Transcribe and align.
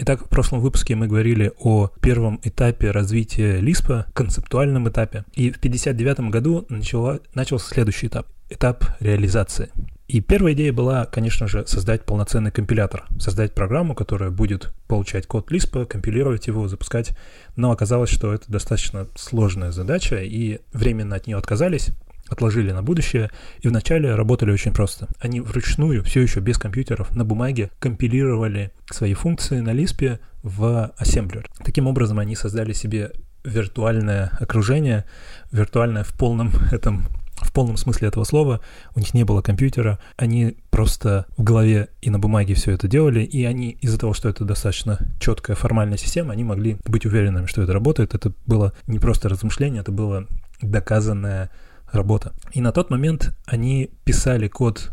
Итак, 0.00 0.24
в 0.24 0.28
прошлом 0.28 0.60
выпуске 0.60 0.94
мы 0.94 1.08
говорили 1.08 1.50
о 1.58 1.88
первом 2.00 2.38
этапе 2.44 2.92
развития 2.92 3.58
Lisp, 3.58 4.04
концептуальном 4.12 4.88
этапе. 4.88 5.24
И 5.34 5.50
в 5.50 5.56
1959 5.56 6.30
году 6.30 6.64
начала, 6.68 7.18
начался 7.34 7.74
следующий 7.74 8.06
этап– 8.06 8.28
этап 8.48 8.84
реализации. 9.00 9.70
И 10.06 10.20
первая 10.20 10.54
идея 10.54 10.72
была, 10.72 11.04
конечно 11.04 11.48
же, 11.48 11.66
создать 11.66 12.04
полноценный 12.04 12.52
компилятор, 12.52 13.06
создать 13.18 13.54
программу, 13.54 13.96
которая 13.96 14.30
будет 14.30 14.72
получать 14.86 15.26
код 15.26 15.50
Lisp, 15.50 15.84
компилировать 15.86 16.46
его, 16.46 16.68
запускать. 16.68 17.10
Но 17.56 17.72
оказалось, 17.72 18.08
что 18.08 18.32
это 18.32 18.48
достаточно 18.50 19.08
сложная 19.16 19.72
задача, 19.72 20.22
и 20.22 20.60
временно 20.72 21.16
от 21.16 21.26
нее 21.26 21.38
отказались, 21.38 21.90
отложили 22.28 22.72
на 22.72 22.82
будущее, 22.82 23.30
и 23.60 23.68
вначале 23.68 24.14
работали 24.14 24.50
очень 24.50 24.72
просто. 24.72 25.08
Они 25.20 25.40
вручную, 25.40 26.02
все 26.04 26.20
еще 26.20 26.40
без 26.40 26.58
компьютеров, 26.58 27.14
на 27.14 27.24
бумаге 27.24 27.70
компилировали 27.78 28.72
свои 28.90 29.14
функции 29.14 29.60
на 29.60 29.70
Lisp 29.70 30.18
в 30.42 30.92
ассемблер. 30.96 31.48
Таким 31.64 31.86
образом, 31.86 32.18
они 32.18 32.36
создали 32.36 32.72
себе 32.72 33.12
виртуальное 33.44 34.30
окружение, 34.38 35.04
виртуальное 35.52 36.04
в 36.04 36.12
полном 36.14 36.52
этом 36.72 37.06
в 37.40 37.52
полном 37.52 37.76
смысле 37.76 38.08
этого 38.08 38.24
слова, 38.24 38.60
у 38.94 38.98
них 39.00 39.14
не 39.14 39.24
было 39.24 39.42
компьютера, 39.42 39.98
они 40.16 40.56
просто 40.70 41.26
в 41.36 41.42
голове 41.42 41.88
и 42.00 42.10
на 42.10 42.18
бумаге 42.18 42.54
все 42.54 42.72
это 42.72 42.88
делали, 42.88 43.20
и 43.20 43.44
они 43.44 43.70
из-за 43.80 43.98
того, 43.98 44.12
что 44.12 44.28
это 44.28 44.44
достаточно 44.44 44.98
четкая 45.20 45.56
формальная 45.56 45.98
система, 45.98 46.32
они 46.32 46.44
могли 46.44 46.78
быть 46.84 47.06
уверенными, 47.06 47.46
что 47.46 47.62
это 47.62 47.72
работает. 47.72 48.14
Это 48.14 48.32
было 48.46 48.72
не 48.86 48.98
просто 48.98 49.28
размышление, 49.28 49.82
это 49.82 49.92
было 49.92 50.26
доказанное 50.60 51.50
работа. 51.92 52.34
И 52.52 52.60
на 52.60 52.72
тот 52.72 52.90
момент 52.90 53.36
они 53.46 53.90
писали 54.04 54.48
код 54.48 54.90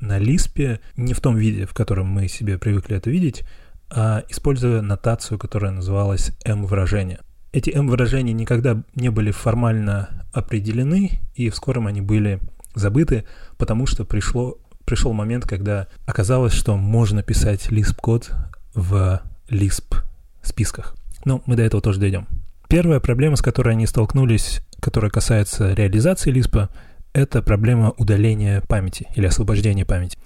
на 0.00 0.18
Лиспе 0.18 0.80
не 0.96 1.14
в 1.14 1.20
том 1.20 1.36
виде, 1.36 1.64
в 1.66 1.74
котором 1.74 2.08
мы 2.08 2.28
себе 2.28 2.58
привыкли 2.58 2.96
это 2.96 3.10
видеть, 3.10 3.44
а 3.88 4.24
используя 4.28 4.82
нотацию, 4.82 5.38
которая 5.38 5.70
называлась 5.70 6.32
M-выражения. 6.44 7.20
Эти 7.52 7.70
M-выражения 7.70 8.32
никогда 8.32 8.82
не 8.94 9.10
были 9.10 9.30
формально 9.30 10.26
определены, 10.32 11.20
и 11.34 11.50
в 11.50 11.56
скором 11.56 11.86
они 11.86 12.00
были 12.00 12.40
забыты, 12.74 13.24
потому 13.58 13.86
что 13.86 14.04
пришло, 14.04 14.58
пришел 14.86 15.12
момент, 15.12 15.46
когда 15.46 15.88
оказалось, 16.06 16.54
что 16.54 16.76
можно 16.76 17.22
писать 17.22 17.68
Lisp-код 17.70 18.32
в 18.74 19.22
Lisp 19.48 19.96
списках. 20.42 20.96
Но 21.24 21.42
мы 21.46 21.56
до 21.56 21.62
этого 21.62 21.82
тоже 21.82 22.00
дойдем. 22.00 22.26
Первая 22.68 23.00
проблема, 23.00 23.36
с 23.36 23.42
которой 23.42 23.74
они 23.74 23.86
столкнулись 23.86 24.62
которая 24.82 25.10
касается 25.12 25.72
реализации 25.72 26.32
Lisp, 26.34 26.68
это 27.12 27.40
проблема 27.40 27.92
удаления 27.96 28.60
памяти 28.62 29.06
или 29.14 29.26
освобождения 29.26 29.84
памяти. 29.84 30.18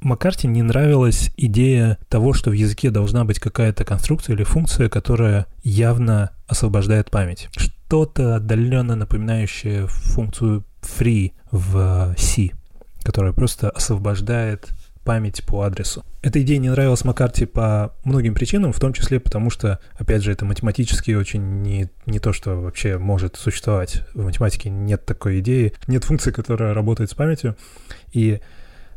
Маккарти 0.00 0.48
не 0.48 0.62
нравилась 0.62 1.30
идея 1.36 1.98
того, 2.08 2.32
что 2.32 2.48
в 2.48 2.54
языке 2.54 2.90
должна 2.90 3.24
быть 3.26 3.38
какая-то 3.38 3.84
конструкция 3.84 4.34
или 4.34 4.44
функция, 4.44 4.88
которая 4.88 5.46
явно 5.62 6.30
освобождает 6.48 7.10
память. 7.10 7.50
Что-то 7.54 8.36
отдаленно 8.36 8.96
напоминающее 8.96 9.86
функцию 9.88 10.64
free 10.80 11.32
в 11.50 12.14
C, 12.16 12.50
которая 13.02 13.34
просто 13.34 13.68
освобождает 13.68 14.70
память 15.04 15.44
по 15.44 15.62
адресу. 15.62 16.04
Эта 16.22 16.42
идея 16.42 16.58
не 16.58 16.68
нравилась 16.68 17.04
Маккарти 17.04 17.46
по 17.46 17.94
многим 18.04 18.34
причинам, 18.34 18.72
в 18.72 18.80
том 18.80 18.92
числе 18.92 19.20
потому, 19.20 19.50
что, 19.50 19.78
опять 19.94 20.22
же, 20.22 20.32
это 20.32 20.44
математически 20.44 21.12
очень 21.12 21.62
не, 21.62 21.88
не 22.06 22.18
то, 22.18 22.32
что 22.32 22.56
вообще 22.60 22.98
может 22.98 23.36
существовать. 23.36 24.02
В 24.14 24.24
математике 24.24 24.70
нет 24.70 25.06
такой 25.06 25.40
идеи, 25.40 25.72
нет 25.86 26.04
функции, 26.04 26.30
которая 26.30 26.74
работает 26.74 27.10
с 27.10 27.14
памятью. 27.14 27.56
И 28.12 28.40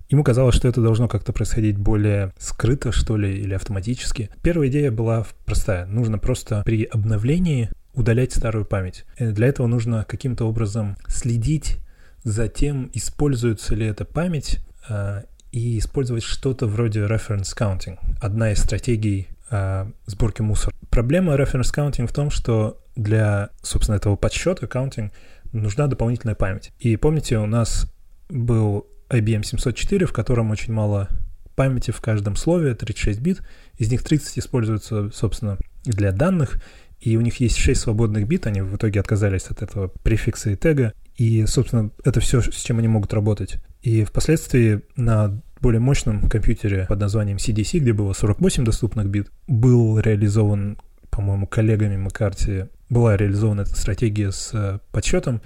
Ему 0.10 0.24
казалось, 0.24 0.54
что 0.54 0.68
это 0.68 0.80
должно 0.80 1.08
как-то 1.08 1.34
происходить 1.34 1.78
более 1.78 2.34
скрыто, 2.38 2.92
что 2.92 3.18
ли, 3.18 3.36
или 3.36 3.56
автоматически. 3.56 4.30
Первая 4.44 4.70
идея 4.70 4.92
была 4.92 5.26
простая. 5.46 5.88
Нужно 5.88 6.20
просто 6.20 6.62
при 6.66 6.84
обновлении 6.84 7.72
удалять 7.96 8.32
старую 8.32 8.66
память. 8.66 9.06
И 9.18 9.26
для 9.26 9.48
этого 9.48 9.66
нужно 9.66 10.06
каким-то 10.08 10.46
образом 10.46 10.98
следить 11.08 11.78
за 12.24 12.48
тем, 12.48 12.92
используется 12.94 13.74
ли 13.74 13.88
эта 13.88 14.06
память 14.06 14.60
а, 14.88 15.24
и 15.54 15.78
использовать 15.78 16.24
что-то 16.24 16.66
вроде 16.66 17.02
reference 17.02 17.56
counting. 17.56 18.00
Одна 18.20 18.52
из 18.52 18.60
стратегий 18.60 19.28
э, 19.52 19.86
сборки 20.08 20.42
мусора. 20.42 20.76
Проблема 20.90 21.36
reference 21.36 21.72
counting 21.74 22.08
в 22.08 22.12
том, 22.12 22.32
что 22.32 22.82
для, 22.96 23.52
собственно, 23.62 23.96
этого 23.96 24.16
подсчета 24.16 24.66
counting 24.66 25.12
нужна 25.54 25.86
дополнительная 25.86 26.34
память. 26.34 26.72
И 26.80 26.98
помните, 26.98 27.38
у 27.38 27.46
нас 27.46 27.88
был 28.30 28.88
IBM 29.10 29.44
704, 29.44 30.08
в 30.08 30.12
котором 30.12 30.50
очень 30.50 30.74
мало 30.74 31.08
памяти 31.56 31.92
в 31.92 32.02
каждом 32.02 32.36
слове, 32.36 32.74
36 32.74 33.20
бит. 33.20 33.44
Из 33.78 33.92
них 33.92 34.02
30 34.04 34.40
используются, 34.40 35.12
собственно, 35.12 35.60
для 35.86 36.12
данных, 36.12 36.64
и 37.00 37.16
у 37.16 37.22
них 37.22 37.40
есть 37.40 37.58
6 37.58 37.80
свободных 37.80 38.28
бит, 38.28 38.48
они 38.48 38.62
в 38.62 38.76
итоге 38.76 39.00
отказались 39.00 39.46
от 39.52 39.62
этого 39.62 39.90
префикса 40.02 40.50
и 40.50 40.56
тега, 40.56 40.94
и, 41.16 41.46
собственно, 41.46 41.92
это 42.04 42.22
все, 42.22 42.42
с 42.42 42.64
чем 42.64 42.80
они 42.80 42.88
могут 42.88 43.14
работать. 43.14 43.58
И 43.84 44.06
впоследствии 44.06 44.82
на 44.96 45.42
более 45.60 45.82
мощном 45.82 46.30
компьютере 46.30 46.86
под 46.88 47.00
названием 47.00 47.38
CDC, 47.38 47.80
где 47.80 47.94
было 47.94 48.14
48 48.14 48.64
доступных 48.64 49.10
бит, 49.10 49.30
был 49.48 50.00
реализован, 50.00 50.78
по-моему, 51.10 51.48
коллегами 51.48 51.98
Маккарти, 51.98 52.66
была 52.90 53.18
реализована 53.18 53.62
эта 53.62 53.76
стратегия 53.76 54.32
с 54.32 54.52
э, 54.54 54.80
подсчетом, 54.92 55.42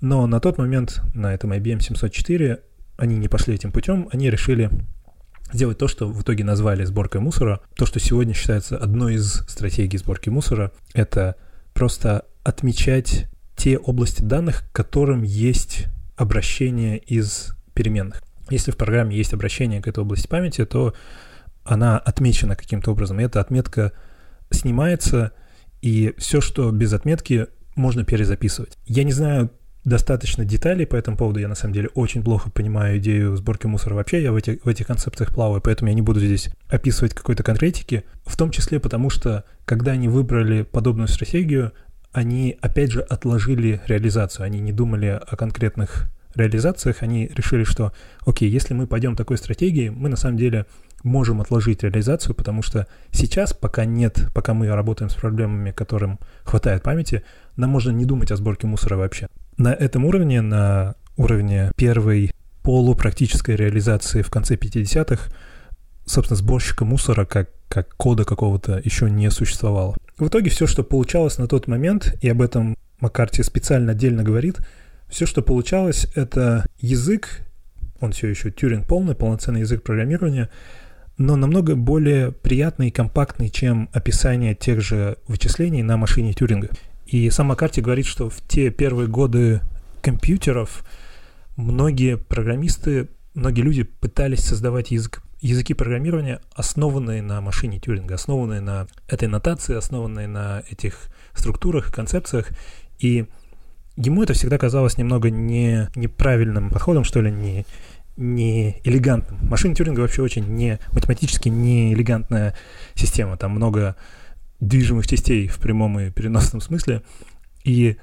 но 0.00 0.26
на 0.26 0.40
тот 0.40 0.58
момент 0.58 1.02
на 1.14 1.32
этом 1.32 1.52
IBM 1.52 1.80
704 1.80 2.60
они 2.96 3.16
не 3.16 3.28
пошли 3.28 3.54
этим 3.54 3.70
путем, 3.70 4.08
они 4.12 4.28
решили 4.28 4.70
сделать 5.52 5.78
то, 5.78 5.86
что 5.86 6.08
в 6.08 6.22
итоге 6.22 6.44
назвали 6.44 6.84
сборкой 6.84 7.20
мусора. 7.20 7.60
То, 7.76 7.86
что 7.86 8.00
сегодня 8.00 8.34
считается 8.34 8.76
одной 8.76 9.14
из 9.14 9.44
стратегий 9.48 9.98
сборки 9.98 10.28
мусора, 10.28 10.72
это 10.94 11.36
просто 11.74 12.24
отмечать 12.42 13.26
те 13.56 13.78
области 13.78 14.22
данных, 14.22 14.64
к 14.70 14.74
которым 14.74 15.22
есть 15.22 15.86
обращение 16.16 16.98
из 16.98 17.56
переменных. 17.78 18.20
Если 18.50 18.72
в 18.72 18.76
программе 18.76 19.16
есть 19.16 19.32
обращение 19.32 19.80
к 19.80 19.86
этой 19.86 20.00
области 20.00 20.26
памяти, 20.26 20.64
то 20.64 20.94
она 21.64 21.96
отмечена 21.96 22.56
каким-то 22.56 22.90
образом, 22.90 23.20
и 23.20 23.24
эта 23.24 23.40
отметка 23.40 23.92
снимается, 24.50 25.32
и 25.80 26.12
все, 26.18 26.40
что 26.40 26.72
без 26.72 26.92
отметки, 26.92 27.46
можно 27.76 28.04
перезаписывать. 28.04 28.76
Я 28.86 29.04
не 29.04 29.12
знаю 29.12 29.50
достаточно 29.84 30.44
деталей 30.44 30.86
по 30.86 30.96
этому 30.96 31.16
поводу. 31.16 31.38
Я 31.38 31.46
на 31.46 31.54
самом 31.54 31.74
деле 31.74 31.88
очень 31.94 32.24
плохо 32.24 32.50
понимаю 32.50 32.98
идею 32.98 33.36
сборки 33.36 33.66
мусора 33.66 33.94
вообще. 33.94 34.20
Я 34.20 34.32
в 34.32 34.36
этих, 34.36 34.64
в 34.64 34.68
этих 34.68 34.88
концепциях 34.88 35.32
плаваю, 35.32 35.62
поэтому 35.62 35.88
я 35.88 35.94
не 35.94 36.02
буду 36.02 36.18
здесь 36.18 36.50
описывать 36.68 37.14
какой-то 37.14 37.44
конкретики. 37.44 38.02
В 38.26 38.36
том 38.36 38.50
числе 38.50 38.80
потому, 38.80 39.08
что 39.10 39.44
когда 39.64 39.92
они 39.92 40.08
выбрали 40.08 40.62
подобную 40.62 41.06
стратегию, 41.06 41.72
они 42.12 42.58
опять 42.60 42.90
же 42.90 43.00
отложили 43.00 43.80
реализацию. 43.86 44.44
Они 44.44 44.58
не 44.58 44.72
думали 44.72 45.20
о 45.24 45.36
конкретных 45.36 46.10
реализациях. 46.38 47.02
Они 47.02 47.28
решили, 47.34 47.64
что, 47.64 47.92
окей, 48.24 48.48
если 48.48 48.74
мы 48.74 48.86
пойдем 48.86 49.16
такой 49.16 49.36
стратегией, 49.38 49.90
мы 49.90 50.08
на 50.08 50.16
самом 50.16 50.36
деле 50.36 50.66
можем 51.02 51.40
отложить 51.40 51.82
реализацию, 51.82 52.34
потому 52.34 52.62
что 52.62 52.86
сейчас, 53.12 53.52
пока 53.52 53.84
нет, 53.84 54.28
пока 54.34 54.54
мы 54.54 54.68
работаем 54.68 55.10
с 55.10 55.14
проблемами, 55.14 55.70
которым 55.70 56.18
хватает 56.44 56.82
памяти, 56.82 57.22
нам 57.56 57.70
можно 57.70 57.90
не 57.90 58.04
думать 58.04 58.30
о 58.30 58.36
сборке 58.36 58.66
мусора 58.66 58.96
вообще. 58.96 59.28
На 59.56 59.72
этом 59.72 60.04
уровне, 60.04 60.40
на 60.40 60.94
уровне 61.16 61.72
первой 61.76 62.32
полупрактической 62.62 63.56
реализации 63.56 64.22
в 64.22 64.30
конце 64.30 64.56
50-х, 64.56 65.30
собственно, 66.04 66.36
сборщика 66.36 66.84
мусора 66.84 67.24
как, 67.24 67.50
как 67.68 67.94
кода 67.96 68.24
какого-то 68.24 68.80
еще 68.84 69.10
не 69.10 69.30
существовало. 69.30 69.96
В 70.18 70.28
итоге 70.28 70.50
все, 70.50 70.66
что 70.66 70.82
получалось 70.82 71.38
на 71.38 71.46
тот 71.46 71.68
момент, 71.68 72.16
и 72.20 72.28
об 72.28 72.42
этом 72.42 72.76
Маккарти 73.00 73.42
специально 73.42 73.92
отдельно 73.92 74.22
говорит, 74.24 74.58
все, 75.08 75.26
что 75.26 75.42
получалось, 75.42 76.06
это 76.14 76.66
язык, 76.78 77.40
он 78.00 78.12
все 78.12 78.28
еще 78.28 78.50
Тюринг 78.50 78.86
полный, 78.86 79.14
полноценный 79.14 79.60
язык 79.60 79.82
программирования, 79.82 80.50
но 81.16 81.34
намного 81.34 81.74
более 81.74 82.30
приятный 82.30 82.88
и 82.88 82.92
компактный, 82.92 83.50
чем 83.50 83.88
описание 83.92 84.54
тех 84.54 84.80
же 84.80 85.16
вычислений 85.26 85.82
на 85.82 85.96
машине 85.96 86.32
Тюринга. 86.32 86.68
И 87.06 87.28
сам 87.30 87.46
Маккарти 87.46 87.80
говорит, 87.80 88.06
что 88.06 88.30
в 88.30 88.40
те 88.46 88.70
первые 88.70 89.08
годы 89.08 89.60
компьютеров 90.02 90.84
многие 91.56 92.16
программисты, 92.16 93.08
многие 93.34 93.62
люди 93.62 93.82
пытались 93.82 94.44
создавать 94.44 94.90
язык, 94.90 95.22
языки 95.40 95.74
программирования, 95.74 96.40
основанные 96.54 97.22
на 97.22 97.40
машине 97.40 97.80
Тюринга, 97.80 98.14
основанные 98.14 98.60
на 98.60 98.86
этой 99.08 99.26
нотации, 99.26 99.74
основанные 99.74 100.28
на 100.28 100.62
этих 100.70 101.08
структурах 101.34 101.88
и 101.88 101.92
концепциях. 101.92 102.50
И 102.98 103.26
ему 103.98 104.22
это 104.22 104.32
всегда 104.32 104.58
казалось 104.58 104.96
немного 104.96 105.30
не, 105.30 105.88
неправильным 105.96 106.70
подходом, 106.70 107.04
что 107.04 107.20
ли, 107.20 107.30
не, 107.30 107.66
не 108.16 108.80
элегантным. 108.84 109.38
Машина 109.48 109.74
Тюринга 109.74 110.00
вообще 110.00 110.22
очень 110.22 110.46
не 110.46 110.78
математически 110.92 111.48
не 111.48 111.92
элегантная 111.92 112.54
система. 112.94 113.36
Там 113.36 113.52
много 113.52 113.96
движимых 114.60 115.06
частей 115.06 115.48
в 115.48 115.58
прямом 115.58 115.98
и 115.98 116.10
переносном 116.10 116.60
смысле, 116.60 117.02
и 117.64 117.96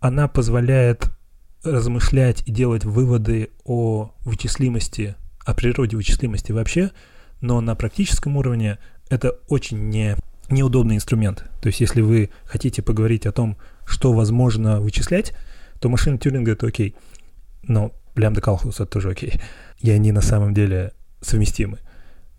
она 0.00 0.28
позволяет 0.28 1.08
размышлять 1.62 2.42
и 2.46 2.52
делать 2.52 2.84
выводы 2.84 3.50
о 3.64 4.12
вычислимости, 4.20 5.14
о 5.44 5.54
природе 5.54 5.96
вычислимости 5.96 6.52
вообще, 6.52 6.90
но 7.40 7.60
на 7.60 7.74
практическом 7.74 8.36
уровне 8.36 8.78
это 9.08 9.38
очень 9.48 9.88
не, 9.88 10.16
неудобный 10.48 10.96
инструмент. 10.96 11.44
То 11.60 11.68
есть 11.68 11.80
если 11.80 12.00
вы 12.00 12.30
хотите 12.44 12.82
поговорить 12.82 13.26
о 13.26 13.32
том, 13.32 13.56
что 13.86 14.12
возможно 14.12 14.80
вычислять, 14.80 15.34
то 15.80 15.88
машина 15.88 16.18
Тюринга— 16.18 16.52
это 16.52 16.66
окей. 16.66 16.94
Но 17.62 17.92
лямбда 18.16 18.40
калхус— 18.40 18.74
это 18.76 18.86
тоже 18.86 19.10
окей. 19.10 19.34
И 19.78 19.90
они 19.90 20.12
на 20.12 20.20
самом 20.20 20.54
деле 20.54 20.92
совместимы. 21.20 21.78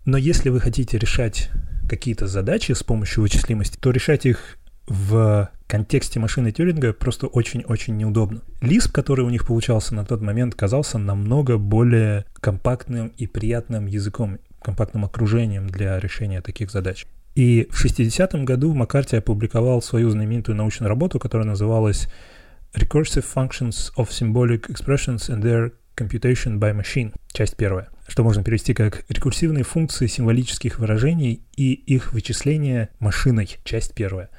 Но 0.04 0.16
если 0.16 0.50
вы 0.50 0.60
хотите 0.60 0.98
решать 0.98 1.50
какие-то 1.88 2.26
задачи 2.26 2.72
с 2.72 2.82
помощью 2.82 3.22
вычислимости, 3.22 3.76
то 3.78 3.90
решать 3.90 4.26
их 4.26 4.58
в 4.86 5.50
контексте 5.66 6.20
машины 6.20 6.52
Тюринга 6.52 6.92
просто 6.92 7.26
очень-очень 7.26 7.96
неудобно. 7.96 8.42
Lisp, 8.60 8.92
который 8.92 9.24
у 9.24 9.30
них 9.30 9.46
получался 9.46 9.94
на 9.94 10.04
тот 10.04 10.22
момент, 10.22 10.54
казался 10.54 10.98
намного 10.98 11.58
более 11.58 12.24
компактным 12.34 13.08
и 13.16 13.26
приятным 13.26 13.86
языком, 13.86 14.38
компактным 14.62 15.04
окружением 15.04 15.68
для 15.68 15.98
решения 15.98 16.40
таких 16.40 16.70
задач. 16.70 17.06
И 17.36 17.68
в 17.70 17.84
60-м 17.84 18.46
году 18.46 18.72
Маккарти 18.74 19.16
опубликовал 19.16 19.82
свою 19.82 20.08
знаменитую 20.08 20.56
научную 20.56 20.88
работу, 20.88 21.18
которая 21.18 21.46
называлась 21.46 22.08
Recursive 22.74 23.26
Functions 23.34 23.92
of 23.98 24.08
Symbolic 24.08 24.70
Expressions 24.70 25.28
and 25.28 25.42
Their 25.42 25.72
Computation 25.96 26.58
by 26.58 26.74
Machine, 26.74 27.12
часть 27.32 27.56
первая, 27.56 27.88
что 28.08 28.24
можно 28.24 28.42
перевести 28.42 28.72
как 28.72 29.04
рекурсивные 29.10 29.64
функции 29.64 30.06
символических 30.06 30.78
выражений 30.78 31.42
и 31.56 31.74
их 31.74 32.14
вычисление 32.14 32.88
машиной, 33.00 33.58
часть 33.64 33.92
первая. 33.94 34.30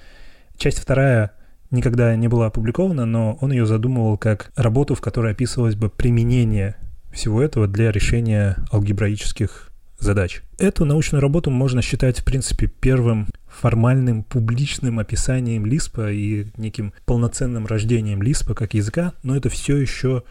Часть 0.58 0.80
вторая 0.80 1.34
никогда 1.70 2.16
не 2.16 2.28
была 2.28 2.48
опубликована, 2.48 3.06
но 3.06 3.38
он 3.42 3.52
ее 3.52 3.68
задумывал 3.68 4.18
как 4.18 4.52
работу, 4.56 4.96
в 4.96 5.02
которой 5.02 5.34
описывалось 5.34 5.76
бы 5.76 5.92
применение 5.92 6.78
всего 7.12 7.44
этого 7.44 7.68
для 7.68 7.92
решения 7.92 8.58
алгебраических 8.74 9.67
задач. 10.00 10.42
Эту 10.58 10.86
научную 10.86 11.22
работу 11.22 11.50
можно 11.50 11.82
считать, 11.82 12.20
в 12.20 12.24
принципе, 12.24 12.68
первым 12.68 13.28
формальным 13.48 14.24
публичным 14.24 15.00
описанием 15.00 15.66
Лиспа 15.66 16.12
и 16.12 16.48
неким 16.58 16.94
полноценным 17.06 17.66
рождением 17.66 18.22
Лиспа 18.22 18.54
как 18.54 18.74
языка, 18.74 19.14
но 19.24 19.36
это 19.36 19.50
все 19.50 19.78
еще 19.78 20.24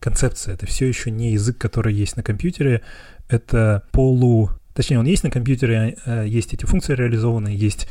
концепция, 0.00 0.54
это 0.54 0.66
все 0.66 0.86
еще 0.86 1.10
не 1.10 1.32
язык, 1.32 1.58
который 1.58 1.94
есть 1.94 2.16
на 2.16 2.22
компьютере, 2.22 2.82
это 3.28 3.84
полу... 3.92 4.50
Точнее, 4.74 4.98
он 4.98 5.06
есть 5.06 5.22
на 5.22 5.30
компьютере, 5.30 5.96
а, 6.04 6.24
есть 6.24 6.54
эти 6.54 6.64
функции 6.64 6.94
реализованные, 6.94 7.56
есть 7.56 7.88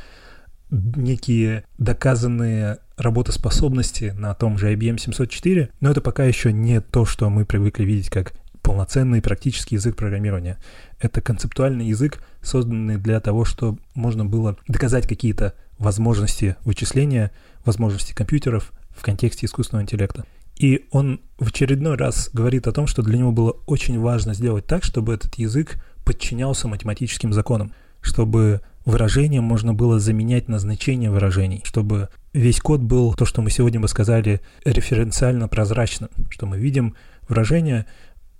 некие 0.71 1.63
доказанные 1.77 2.79
работоспособности 2.97 4.13
на 4.17 4.33
том 4.33 4.57
же 4.57 4.73
IBM 4.73 4.97
704, 4.97 5.69
но 5.79 5.91
это 5.91 6.01
пока 6.01 6.23
еще 6.23 6.51
не 6.53 6.81
то, 6.81 7.05
что 7.05 7.29
мы 7.29 7.45
привыкли 7.45 7.83
видеть 7.83 8.09
как 8.09 8.33
полноценный 8.61 9.21
практический 9.21 9.75
язык 9.75 9.95
программирования. 9.95 10.57
Это 10.99 11.21
концептуальный 11.21 11.85
язык, 11.85 12.23
созданный 12.41 12.97
для 12.97 13.19
того, 13.19 13.45
чтобы 13.45 13.79
можно 13.95 14.25
было 14.25 14.57
доказать 14.67 15.07
какие-то 15.07 15.53
возможности 15.77 16.55
вычисления, 16.63 17.31
возможности 17.65 18.13
компьютеров 18.13 18.71
в 18.95 19.01
контексте 19.01 19.45
искусственного 19.45 19.83
интеллекта. 19.83 20.25
И 20.57 20.85
он 20.91 21.21
в 21.39 21.47
очередной 21.47 21.97
раз 21.97 22.29
говорит 22.33 22.67
о 22.67 22.71
том, 22.71 22.85
что 22.85 23.01
для 23.01 23.17
него 23.17 23.31
было 23.31 23.57
очень 23.65 23.99
важно 23.99 24.33
сделать 24.33 24.67
так, 24.67 24.83
чтобы 24.83 25.13
этот 25.13 25.35
язык 25.35 25.83
подчинялся 26.05 26.67
математическим 26.67 27.33
законам, 27.33 27.73
чтобы 28.01 28.61
выражением 28.85 29.43
можно 29.43 29.73
было 29.73 29.99
заменять 29.99 30.47
назначение 30.47 31.09
выражений, 31.09 31.61
чтобы 31.65 32.09
весь 32.33 32.59
код 32.59 32.81
был, 32.81 33.13
то, 33.13 33.25
что 33.25 33.41
мы 33.41 33.49
сегодня 33.49 33.79
бы 33.79 33.87
сказали, 33.87 34.41
референциально 34.65 35.47
прозрачным, 35.47 36.09
что 36.29 36.45
мы 36.45 36.57
видим 36.57 36.95
выражение, 37.27 37.85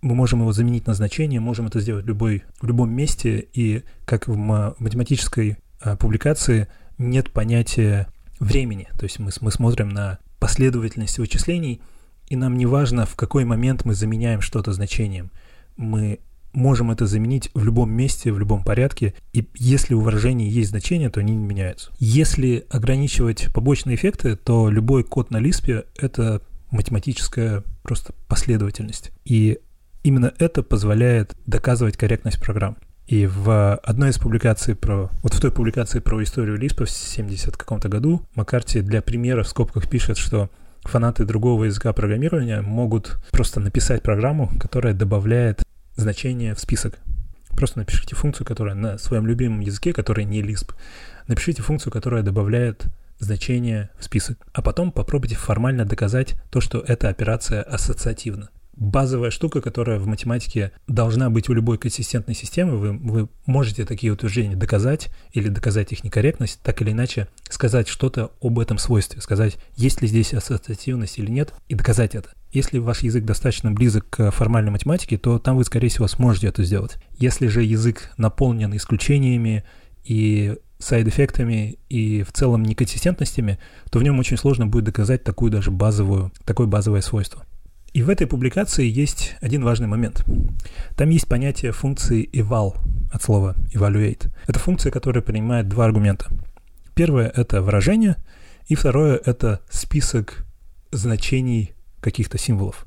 мы 0.02 0.16
можем 0.16 0.42
его 0.42 0.52
заменить 0.52 0.88
назначение, 0.88 1.40
можем 1.40 1.68
это 1.68 1.80
сделать 1.80 2.06
любой, 2.06 2.44
в 2.60 2.68
любом 2.68 2.92
месте, 2.92 3.48
и 3.54 3.84
как 4.06 4.28
в 4.28 4.36
математической 4.36 5.58
а, 5.80 5.96
публикации 5.96 6.68
нет 6.98 7.32
понятия 7.32 8.08
времени, 8.40 8.88
то 8.98 9.04
есть 9.04 9.20
мы, 9.20 9.32
мы 9.42 9.52
смотрим 9.52 9.90
на 9.90 10.20
последовательность 10.40 11.20
вычислений, 11.20 11.82
и 12.28 12.36
нам 12.36 12.58
не 12.58 12.66
важно, 12.66 13.06
в 13.06 13.16
какой 13.16 13.46
момент 13.46 13.86
мы 13.86 13.94
заменяем 13.94 14.42
что-то 14.42 14.74
значением. 14.74 15.32
Мы 15.78 16.20
можем 16.54 16.92
это 16.92 17.06
заменить 17.06 17.52
в 17.54 17.64
любом 17.64 17.92
месте, 17.92 18.32
в 18.32 18.40
любом 18.40 18.64
порядке, 18.64 19.14
и 19.34 19.48
если 19.56 19.94
у 19.94 20.02
выражений 20.02 20.50
есть 20.50 20.72
значение, 20.72 21.10
то 21.10 21.20
они 21.20 21.36
не 21.36 21.46
меняются. 21.46 21.92
Если 22.00 22.66
ограничивать 22.70 23.48
побочные 23.54 23.96
эффекты, 23.96 24.36
то 24.36 24.70
любой 24.70 25.04
код 25.04 25.30
на 25.32 25.38
Лиспе— 25.38 25.86
это 25.98 26.42
математическая 26.72 27.64
просто 27.84 28.14
последовательность. 28.28 29.12
И 29.26 29.60
именно 30.04 30.34
это 30.40 30.64
позволяет 30.64 31.36
доказывать 31.46 31.98
корректность 31.98 32.42
программ. 32.42 32.78
И 33.08 33.26
в 33.26 33.76
одной 33.78 34.12
из 34.12 34.18
публикаций 34.18 34.76
про... 34.76 35.10
Вот 35.22 35.34
в 35.34 35.42
той 35.42 35.52
публикации 35.52 36.00
про 36.00 36.24
историю 36.24 36.58
Лиспа 36.58 36.86
в 36.86 36.90
70 36.90 37.58
каком-то 37.58 37.90
году 37.90 38.22
Маккарти 38.36 38.82
для 38.82 39.02
примера 39.02 39.44
в 39.44 39.50
скобках 39.50 39.90
пишет, 39.90 40.18
что 40.18 40.50
фанаты 40.84 41.26
другого 41.26 41.66
языка 41.66 41.94
программирования 41.94 42.62
могут 42.62 43.18
просто 43.32 43.60
написать 43.60 44.02
программу, 44.02 44.50
которая 44.60 44.94
добавляет 44.94 45.64
значение 45.96 46.56
в 46.56 46.60
список. 46.60 47.00
Просто 47.50 47.80
напишите 47.80 48.16
функцию, 48.16 48.48
которая 48.48 48.76
на 48.76 48.98
своем 48.98 49.28
любимом 49.28 49.60
языке, 49.60 49.94
который 49.94 50.24
не 50.24 50.42
Lisp, 50.42 50.74
напишите 51.28 51.62
функцию, 51.62 51.92
которая 51.92 52.24
добавляет 52.24 52.86
значение 53.20 53.90
в 54.00 54.06
список. 54.06 54.38
А 54.54 54.62
потом 54.62 54.92
попробуйте 54.92 55.36
формально 55.36 55.86
доказать 55.86 56.36
то, 56.50 56.62
что 56.62 56.80
эта 56.80 57.10
операция 57.10 57.62
ассоциативна 57.62 58.50
базовая 58.74 59.32
штука, 59.32 59.62
которая 59.62 60.00
в 60.00 60.08
математике 60.08 60.72
должна 60.88 61.30
быть 61.30 61.50
у 61.50 61.54
любой 61.54 61.78
консистентной 61.78 62.36
системы. 62.36 62.78
Вы, 62.78 62.92
вы 62.94 63.30
можете 63.46 63.86
такие 63.86 64.14
утверждения 64.14 64.56
доказать 64.56 65.10
или 65.34 65.50
доказать 65.50 65.92
их 65.92 66.04
некорректность, 66.04 66.60
так 66.64 66.82
или 66.82 66.92
иначе 66.92 67.28
сказать 67.50 67.88
что-то 67.88 68.32
об 68.42 68.60
этом 68.60 68.78
свойстве, 68.78 69.22
сказать, 69.22 69.58
есть 69.76 70.02
ли 70.02 70.08
здесь 70.08 70.34
ассоциативность 70.34 71.20
или 71.20 71.30
нет, 71.30 71.54
и 71.68 71.76
доказать 71.76 72.16
это. 72.16 72.30
Если 72.52 72.80
ваш 72.80 73.02
язык 73.02 73.24
достаточно 73.24 73.72
близок 73.72 74.10
к 74.10 74.32
формальной 74.32 74.72
математике, 74.72 75.18
то 75.18 75.40
там 75.40 75.58
вы, 75.58 75.64
скорее 75.64 75.90
всего, 75.90 76.08
сможете 76.08 76.48
это 76.48 76.64
сделать. 76.64 76.98
Если 77.18 77.48
же 77.48 77.64
язык 77.64 78.12
наполнен 78.18 78.76
исключениями 78.76 79.64
и 80.04 80.58
сайд-эффектами 80.80 81.78
и 81.90 82.24
в 82.24 82.34
целом 82.34 82.64
неконсистентностями, 82.64 83.60
то 83.90 84.00
в 84.00 84.04
нем 84.04 84.20
очень 84.20 84.38
сложно 84.38 84.66
будет 84.68 84.86
доказать 84.86 85.24
такую 85.24 85.52
даже 85.52 85.72
базовую, 85.72 86.32
такое 86.44 86.68
базовое 86.68 87.02
свойство. 87.02 87.46
И 87.94 88.04
в 88.04 88.10
этой 88.10 88.26
публикации 88.26 88.88
есть 88.88 89.36
один 89.42 89.66
важный 89.66 89.88
момент. 89.88 90.24
Там 90.96 91.10
есть 91.10 91.28
понятие 91.28 91.74
функции 91.74 92.30
eval 92.32 92.78
от 93.12 93.22
слова 93.22 93.56
evaluate. 93.74 94.32
Это 94.48 94.60
функция, 94.60 94.92
которая 94.92 95.22
принимает 95.22 95.68
два 95.68 95.86
аргумента. 95.86 96.28
Первое— 96.96 97.28
это 97.36 97.62
выражение, 97.62 98.16
и 98.68 98.76
второе— 98.76 99.20
это 99.26 99.60
список 99.70 100.46
значений 100.92 101.74
каких-то 102.00 102.38
символов. 102.38 102.86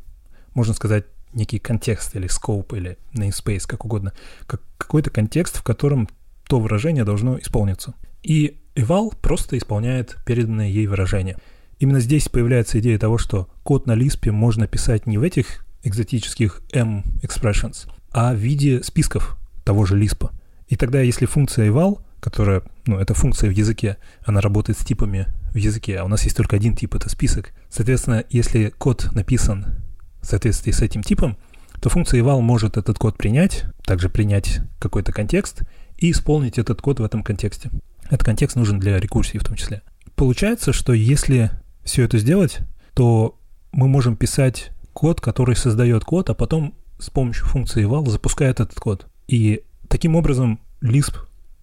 Можно 0.55 0.73
сказать, 0.73 1.05
некий 1.35 1.59
контекст 1.59 2.17
или 2.17 2.29
scope 2.29 2.75
или 2.77 2.97
namespace, 3.15 3.67
как 3.67 3.85
угодно. 3.85 4.15
Как 4.47 4.63
какой-то 4.79 5.11
контекст, 5.11 5.59
в 5.59 5.63
котором 5.63 6.09
то 6.49 6.61
выражение 6.61 7.05
должно 7.05 7.39
исполниться. 7.39 7.95
И 8.23 8.57
eval 8.75 9.15
просто 9.21 9.59
исполняет 9.59 10.17
переданное 10.25 10.69
ей 10.69 10.87
выражение— 10.87 11.37
Именно 11.79 12.01
здесь 12.01 12.29
появляется 12.29 12.79
идея 12.81 12.99
того, 12.99 13.19
что 13.19 13.49
код 13.63 13.87
на 13.87 13.93
Lisp 13.93 14.31
можно 14.31 14.67
писать 14.67 15.07
не 15.07 15.19
в 15.19 15.23
этих 15.23 15.65
экзотических 15.83 16.63
M 16.73 17.05
expressions, 17.23 17.89
а 18.11 18.33
в 18.33 18.37
виде 18.37 18.83
списков 18.83 19.37
того 19.65 19.85
же 19.85 20.01
Lisp. 20.01 20.31
И 20.69 20.77
тогда, 20.77 21.01
если 21.01 21.27
функция 21.27 21.69
eval, 21.69 22.01
которая, 22.21 22.63
ну, 22.87 22.99
это 22.99 23.13
функция 23.13 23.51
в 23.51 23.53
языке, 23.53 23.99
она 24.25 24.41
работает 24.41 24.79
с 24.79 24.85
типами 24.85 25.27
в 25.53 25.57
языке, 25.57 25.99
а 25.99 26.05
у 26.05 26.09
нас 26.09 26.25
есть 26.25 26.37
только 26.37 26.57
один 26.57 26.75
тип, 26.75 26.95
это 26.95 27.11
список. 27.11 27.53
Соответственно, 27.69 28.25
если 28.31 28.71
код 28.71 29.11
написан 29.13 29.83
в 30.23 30.27
соответствии 30.27 30.73
с 30.73 30.81
этим 30.81 31.03
типом, 31.03 31.37
то 31.83 31.91
функция 31.91 32.21
eval 32.21 32.41
может 32.41 32.79
этот 32.79 32.99
код 32.99 33.19
принять, 33.19 33.65
также 33.85 34.09
принять 34.09 34.61
какой-то 34.79 35.13
контекст 35.13 35.63
и 35.99 36.11
исполнить 36.11 36.59
этот 36.59 36.81
код 36.81 37.01
в 37.01 37.05
этом 37.05 37.23
контексте. 37.23 37.71
Этот 38.05 38.25
контекст 38.25 38.57
нужен 38.57 38.79
для 38.79 38.99
рекурсии 38.99 39.39
в 39.39 39.45
том 39.45 39.57
числе. 39.57 39.83
Получается, 40.17 40.73
что 40.73 40.93
если 40.93 41.51
все 41.85 42.05
это 42.05 42.19
сделать, 42.19 42.61
то 42.95 43.39
мы 43.73 43.89
можем 43.89 44.17
писать 44.17 44.73
код, 44.93 45.21
который 45.21 45.57
создает 45.57 46.05
код, 46.05 46.31
а 46.31 46.35
потом 46.35 46.75
с 46.99 47.11
помощью 47.11 47.47
функции 47.47 47.85
eval 47.85 48.09
запускает 48.09 48.61
этот 48.61 48.79
код. 48.79 49.07
И 49.29 49.63
таким 49.89 50.17
образом 50.17 50.61
Lisp 50.81 51.15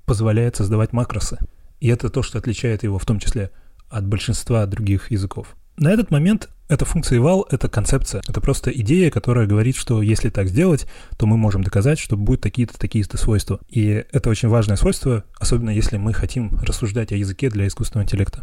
позволяет 0.05 0.55
создавать 0.55 0.93
макросы. 0.93 1.37
И 1.79 1.87
это 1.87 2.09
то, 2.09 2.21
что 2.21 2.37
отличает 2.37 2.83
его 2.83 2.99
в 2.99 3.05
том 3.05 3.19
числе 3.19 3.51
от 3.89 4.05
большинства 4.05 4.65
других 4.65 5.11
языков. 5.11 5.55
На 5.77 5.91
этот 5.91 6.11
момент 6.11 6.49
эта 6.67 6.85
функция 6.85 7.19
eval— 7.19 7.43
это 7.49 7.67
концепция. 7.69 8.21
Это 8.27 8.39
просто 8.39 8.71
идея, 8.71 9.09
которая 9.09 9.47
говорит, 9.47 9.75
что 9.75 10.01
если 10.01 10.29
так 10.29 10.47
сделать, 10.47 10.85
то 11.17 11.25
мы 11.25 11.37
можем 11.37 11.63
доказать, 11.63 11.99
что 11.99 12.15
будут 12.15 12.41
такие-то, 12.41 12.77
такие-то 12.77 13.17
свойства. 13.17 13.59
И 13.67 14.05
это 14.11 14.29
очень 14.29 14.47
важное 14.47 14.77
свойство, 14.77 15.23
особенно 15.39 15.69
если 15.69 15.97
мы 15.97 16.13
хотим 16.13 16.57
рассуждать 16.61 17.11
о 17.11 17.15
языке 17.15 17.49
для 17.49 17.67
искусственного 17.67 18.05
интеллекта. 18.05 18.41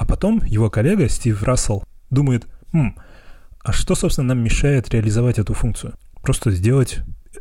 А 0.00 0.06
потом 0.06 0.42
его 0.46 0.70
коллега 0.70 1.10
Стив 1.10 1.42
Рассел 1.42 1.84
думает, 2.08 2.46
хм, 2.72 2.96
а 3.62 3.72
что, 3.72 3.94
собственно, 3.94 4.28
нам 4.28 4.42
мешает 4.42 4.88
реализовать 4.88 5.38
эту 5.38 5.52
функцию? 5.52 5.92
Просто 6.22 6.52
сделать, 6.52 7.00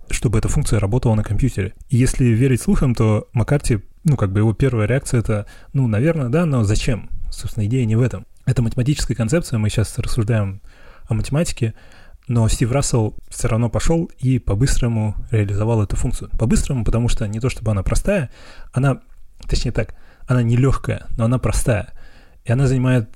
чтобы 0.10 0.40
эта 0.40 0.50
функция 0.50 0.82
работала 0.82 1.16
на 1.16 1.24
компьютере. 1.24 1.74
И 1.88 1.96
если 1.96 2.26
верить 2.26 2.62
слухам, 2.62 2.96
то 2.96 3.30
Маккарти 3.32 3.80
ну, 4.04 4.18
как 4.18 4.34
бы 4.34 4.40
его 4.40 4.52
первая 4.52 4.88
реакция 4.88 5.22
это, 5.22 5.46
ну, 5.72 5.88
наверное, 5.88 6.28
да, 6.28 6.46
но 6.46 6.66
зачем? 6.66 7.10
Собственно, 7.32 7.66
идея 7.66 7.86
не 7.86 7.96
в 7.96 8.02
этом. 8.02 8.26
Это 8.46 8.62
математическая 8.62 9.16
концепция, 9.16 9.58
мы 9.58 9.70
сейчас 9.70 9.98
рассуждаем 9.98 10.62
о 11.08 11.14
математике, 11.14 11.76
но 12.28 12.46
Стив 12.50 12.74
Рассел 12.74 13.16
все 13.30 13.48
равно 13.48 13.70
пошел 13.70 14.12
и 14.20 14.38
по-быстрому 14.38 15.16
реализовал 15.32 15.82
эту 15.82 15.96
функцию. 15.96 16.30
По-быстрому, 16.38 16.84
потому 16.84 17.08
что 17.08 17.26
не 17.26 17.40
то 17.40 17.50
чтобы 17.50 17.72
она 17.72 17.84
простая, 17.84 18.30
она, 18.74 19.00
точнее 19.48 19.72
так, 19.72 19.96
она 20.28 20.44
не 20.44 20.58
легкая, 20.58 21.08
но 21.16 21.24
она 21.24 21.40
простая. 21.40 21.94
И 22.46 22.52
она 22.52 22.68
занимает 22.68 23.10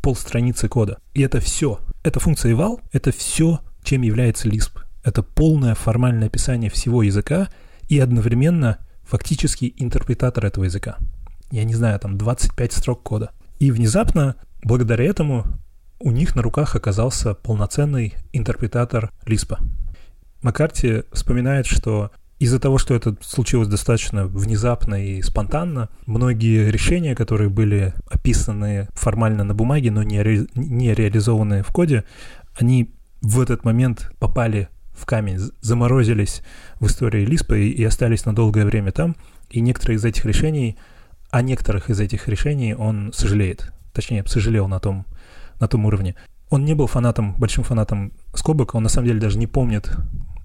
полстраницы 0.00 0.68
кода. 0.68 0.98
И 1.14 1.22
это 1.22 1.40
все. 1.40 1.80
Эта 2.02 2.20
функция 2.20 2.52
eval— 2.52 2.80
это 2.92 3.12
все, 3.12 3.60
чем 3.82 4.02
является 4.02 4.48
Lisp. 4.48 4.80
Это 5.04 5.22
полное 5.22 5.74
формальное 5.74 6.28
описание 6.28 6.70
всего 6.70 7.02
языка 7.02 7.48
и 7.88 7.98
одновременно 7.98 8.78
фактически 9.04 9.72
интерпретатор 9.76 10.46
этого 10.46 10.64
языка. 10.64 10.96
Я 11.50 11.64
не 11.64 11.74
знаю, 11.74 11.98
там 12.00 12.16
25 12.16 12.72
строк 12.72 13.02
кода. 13.02 13.32
И 13.58 13.70
внезапно, 13.70 14.36
благодаря 14.62 15.04
этому, 15.04 15.44
у 16.00 16.10
них 16.10 16.34
на 16.34 16.42
руках 16.42 16.74
оказался 16.74 17.34
полноценный 17.34 18.14
интерпретатор 18.32 19.12
Лиспа. 19.26 19.60
Маккарти 20.42 21.04
вспоминает, 21.12 21.66
что 21.66 22.10
из-за 22.42 22.58
того, 22.58 22.76
что 22.76 22.94
это 22.94 23.16
случилось 23.20 23.68
достаточно 23.68 24.26
внезапно 24.26 24.96
и 24.96 25.22
спонтанно, 25.22 25.90
многие 26.06 26.72
решения, 26.72 27.14
которые 27.14 27.48
были 27.48 27.94
описаны 28.10 28.88
формально 28.94 29.44
на 29.44 29.54
бумаге, 29.54 29.92
но 29.92 30.02
не, 30.02 30.20
ре, 30.20 30.48
не 30.56 30.92
реализованы 30.92 31.62
в 31.62 31.68
коде, 31.68 32.02
они 32.56 32.92
в 33.20 33.40
этот 33.40 33.64
момент 33.64 34.10
попали 34.18 34.68
в 34.92 35.06
камень, 35.06 35.38
заморозились 35.60 36.42
в 36.80 36.86
истории 36.86 37.24
Лиспа 37.24 37.54
и, 37.54 37.68
и 37.68 37.84
остались 37.84 38.24
на 38.24 38.34
долгое 38.34 38.64
время 38.64 38.90
там. 38.90 39.14
И 39.48 39.60
некоторые 39.60 39.98
из 39.98 40.04
этих 40.04 40.24
решений, 40.24 40.76
о 41.30 41.42
некоторых 41.42 41.90
из 41.90 42.00
этих 42.00 42.26
решений 42.26 42.74
он 42.74 43.12
сожалеет. 43.14 43.72
Точнее, 43.92 44.26
сожалел 44.26 44.66
на 44.66 44.80
том, 44.80 45.06
на 45.60 45.68
том 45.68 45.84
уровне. 45.84 46.16
Он 46.50 46.64
не 46.64 46.74
был 46.74 46.88
фанатом, 46.88 47.36
большим 47.36 47.62
фанатом 47.62 48.12
скобок, 48.34 48.74
он 48.74 48.82
на 48.82 48.88
самом 48.88 49.06
деле 49.06 49.20
даже 49.20 49.38
не 49.38 49.46
помнит, 49.46 49.96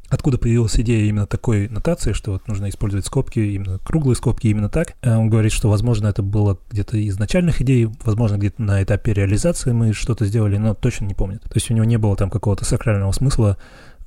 Откуда 0.09 0.37
появилась 0.37 0.79
идея 0.79 1.05
именно 1.05 1.27
такой 1.27 1.67
нотации, 1.67 2.13
что 2.13 2.31
вот 2.31 2.47
нужно 2.47 2.69
использовать 2.69 3.05
скобки, 3.05 3.39
именно 3.39 3.77
круглые 3.79 4.15
скобки, 4.15 4.47
именно 4.47 4.69
так? 4.69 4.95
Э, 5.01 5.15
он 5.15 5.29
говорит, 5.29 5.51
что, 5.51 5.69
возможно, 5.69 6.07
это 6.07 6.23
было 6.23 6.57
где-то 6.71 6.97
из 6.97 7.19
начальных 7.19 7.61
идей, 7.61 7.89
возможно, 8.03 8.37
где-то 8.37 8.61
на 8.61 8.81
этапе 8.81 9.13
реализации 9.13 9.71
мы 9.71 9.93
что-то 9.93 10.25
сделали, 10.25 10.57
но 10.57 10.73
точно 10.73 11.05
не 11.05 11.13
помнит. 11.13 11.41
То 11.43 11.51
есть 11.55 11.69
у 11.69 11.73
него 11.73 11.85
не 11.85 11.97
было 11.97 12.15
там 12.15 12.29
какого-то 12.29 12.63
сакрального 12.63 13.11
смысла, 13.11 13.57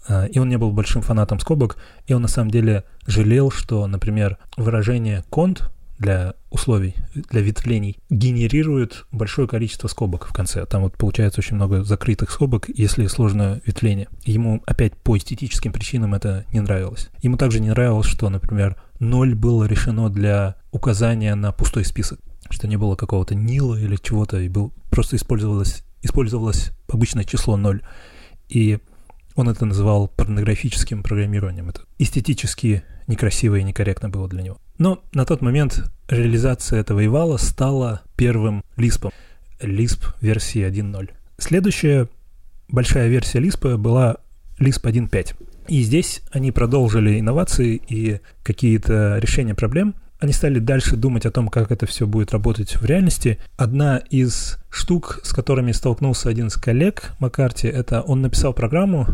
э, 0.08 0.28
и 0.28 0.38
он 0.38 0.48
не 0.48 0.56
был 0.56 0.72
большим 0.72 1.02
фанатом 1.02 1.38
скобок, 1.38 1.76
и 2.06 2.14
он 2.14 2.22
на 2.22 2.28
самом 2.28 2.50
деле 2.50 2.84
жалел, 3.06 3.50
что, 3.50 3.86
например, 3.86 4.38
выражение 4.56 5.24
«конт» 5.28 5.70
для 6.00 6.34
условий, 6.50 6.96
для 7.14 7.42
ветвлений, 7.42 7.98
генерирует 8.08 9.04
большое 9.12 9.46
количество 9.46 9.86
скобок 9.86 10.26
в 10.26 10.32
конце. 10.32 10.64
Там 10.64 10.82
вот 10.82 10.96
получается 10.96 11.40
очень 11.40 11.56
много 11.56 11.84
закрытых 11.84 12.30
скобок, 12.30 12.68
если 12.68 13.06
сложное 13.06 13.60
ветвление. 13.66 14.08
Ему 14.24 14.62
опять 14.66 14.96
по 14.96 15.16
эстетическим 15.16 15.72
причинам 15.72 16.14
это 16.14 16.46
не 16.52 16.60
нравилось. 16.60 17.10
Ему 17.22 17.36
также 17.36 17.60
не 17.60 17.68
нравилось, 17.68 18.06
что, 18.06 18.28
например, 18.30 18.80
ноль 18.98 19.34
было 19.34 19.64
решено 19.64 20.08
для 20.08 20.56
указания 20.72 21.34
на 21.34 21.52
пустой 21.52 21.84
список, 21.84 22.18
что 22.48 22.66
не 22.66 22.78
было 22.78 22.96
какого-то 22.96 23.34
нила 23.34 23.76
или 23.76 23.96
чего-то, 23.96 24.40
и 24.40 24.48
был, 24.48 24.72
просто 24.90 25.16
использовалось, 25.16 25.84
использовалось 26.02 26.72
обычное 26.88 27.24
число 27.24 27.58
ноль. 27.58 27.82
И 28.48 28.78
он 29.36 29.48
это 29.48 29.66
называл 29.66 30.08
порнографическим 30.08 31.02
программированием. 31.02 31.68
Это 31.68 31.82
эстетически 31.98 32.82
некрасиво 33.10 33.56
и 33.56 33.62
некорректно 33.62 34.08
было 34.08 34.28
для 34.28 34.42
него. 34.42 34.58
Но 34.78 35.02
на 35.12 35.26
тот 35.26 35.42
момент 35.42 35.84
реализация 36.08 36.80
этого 36.80 37.04
Ивала 37.04 37.36
стала 37.36 38.02
первым 38.16 38.62
Лиспом. 38.76 39.12
Lisp 39.60 40.14
версии 40.22 40.66
1.0. 40.66 41.10
Следующая 41.36 42.08
большая 42.68 43.08
версия 43.08 43.40
Lisp 43.40 43.76
была 43.76 44.16
Lisp 44.58 44.84
1.5. 44.84 45.34
И 45.68 45.82
здесь 45.82 46.22
они 46.32 46.50
продолжили 46.50 47.20
инновации 47.20 47.80
и 47.88 48.20
какие-то 48.42 49.18
решения 49.18 49.54
проблем. 49.54 49.94
Они 50.18 50.32
стали 50.32 50.58
дальше 50.58 50.96
думать 50.96 51.26
о 51.26 51.30
том, 51.30 51.48
как 51.48 51.70
это 51.70 51.86
все 51.86 52.06
будет 52.06 52.32
работать 52.32 52.76
в 52.76 52.84
реальности. 52.84 53.38
Одна 53.56 53.98
из 53.98 54.58
штук, 54.70 55.20
с 55.22 55.32
которыми 55.32 55.72
столкнулся 55.72 56.28
один 56.28 56.48
из 56.48 56.56
коллег 56.56 57.12
Маккарти, 57.20 57.68
это 57.68 58.02
он 58.02 58.20
написал 58.20 58.52
программу, 58.52 59.06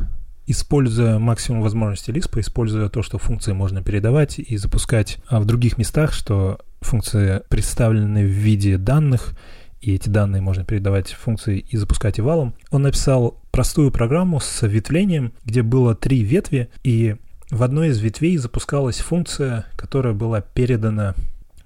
используя 0.46 1.18
максимум 1.18 1.62
возможностей 1.62 2.12
Lisp, 2.12 2.38
используя 2.40 2.88
то, 2.88 3.02
что 3.02 3.18
функции 3.18 3.52
можно 3.52 3.82
передавать 3.82 4.38
и 4.38 4.56
запускать 4.56 5.18
а 5.26 5.40
в 5.40 5.44
других 5.44 5.78
местах, 5.78 6.12
что 6.12 6.60
функции 6.80 7.42
представлены 7.48 8.24
в 8.24 8.30
виде 8.30 8.78
данных, 8.78 9.34
и 9.80 9.94
эти 9.94 10.08
данные 10.08 10.42
можно 10.42 10.64
передавать 10.64 11.12
функции 11.12 11.58
и 11.58 11.76
запускать 11.76 12.18
и 12.18 12.22
валом. 12.22 12.54
Он 12.70 12.82
написал 12.82 13.40
простую 13.50 13.90
программу 13.90 14.40
с 14.40 14.66
ветвлением, 14.66 15.32
где 15.44 15.62
было 15.62 15.94
три 15.94 16.22
ветви, 16.22 16.70
и 16.82 17.16
в 17.50 17.62
одной 17.62 17.88
из 17.88 17.98
ветвей 17.98 18.36
запускалась 18.38 18.98
функция, 18.98 19.66
которая 19.76 20.14
была 20.14 20.40
передана 20.40 21.14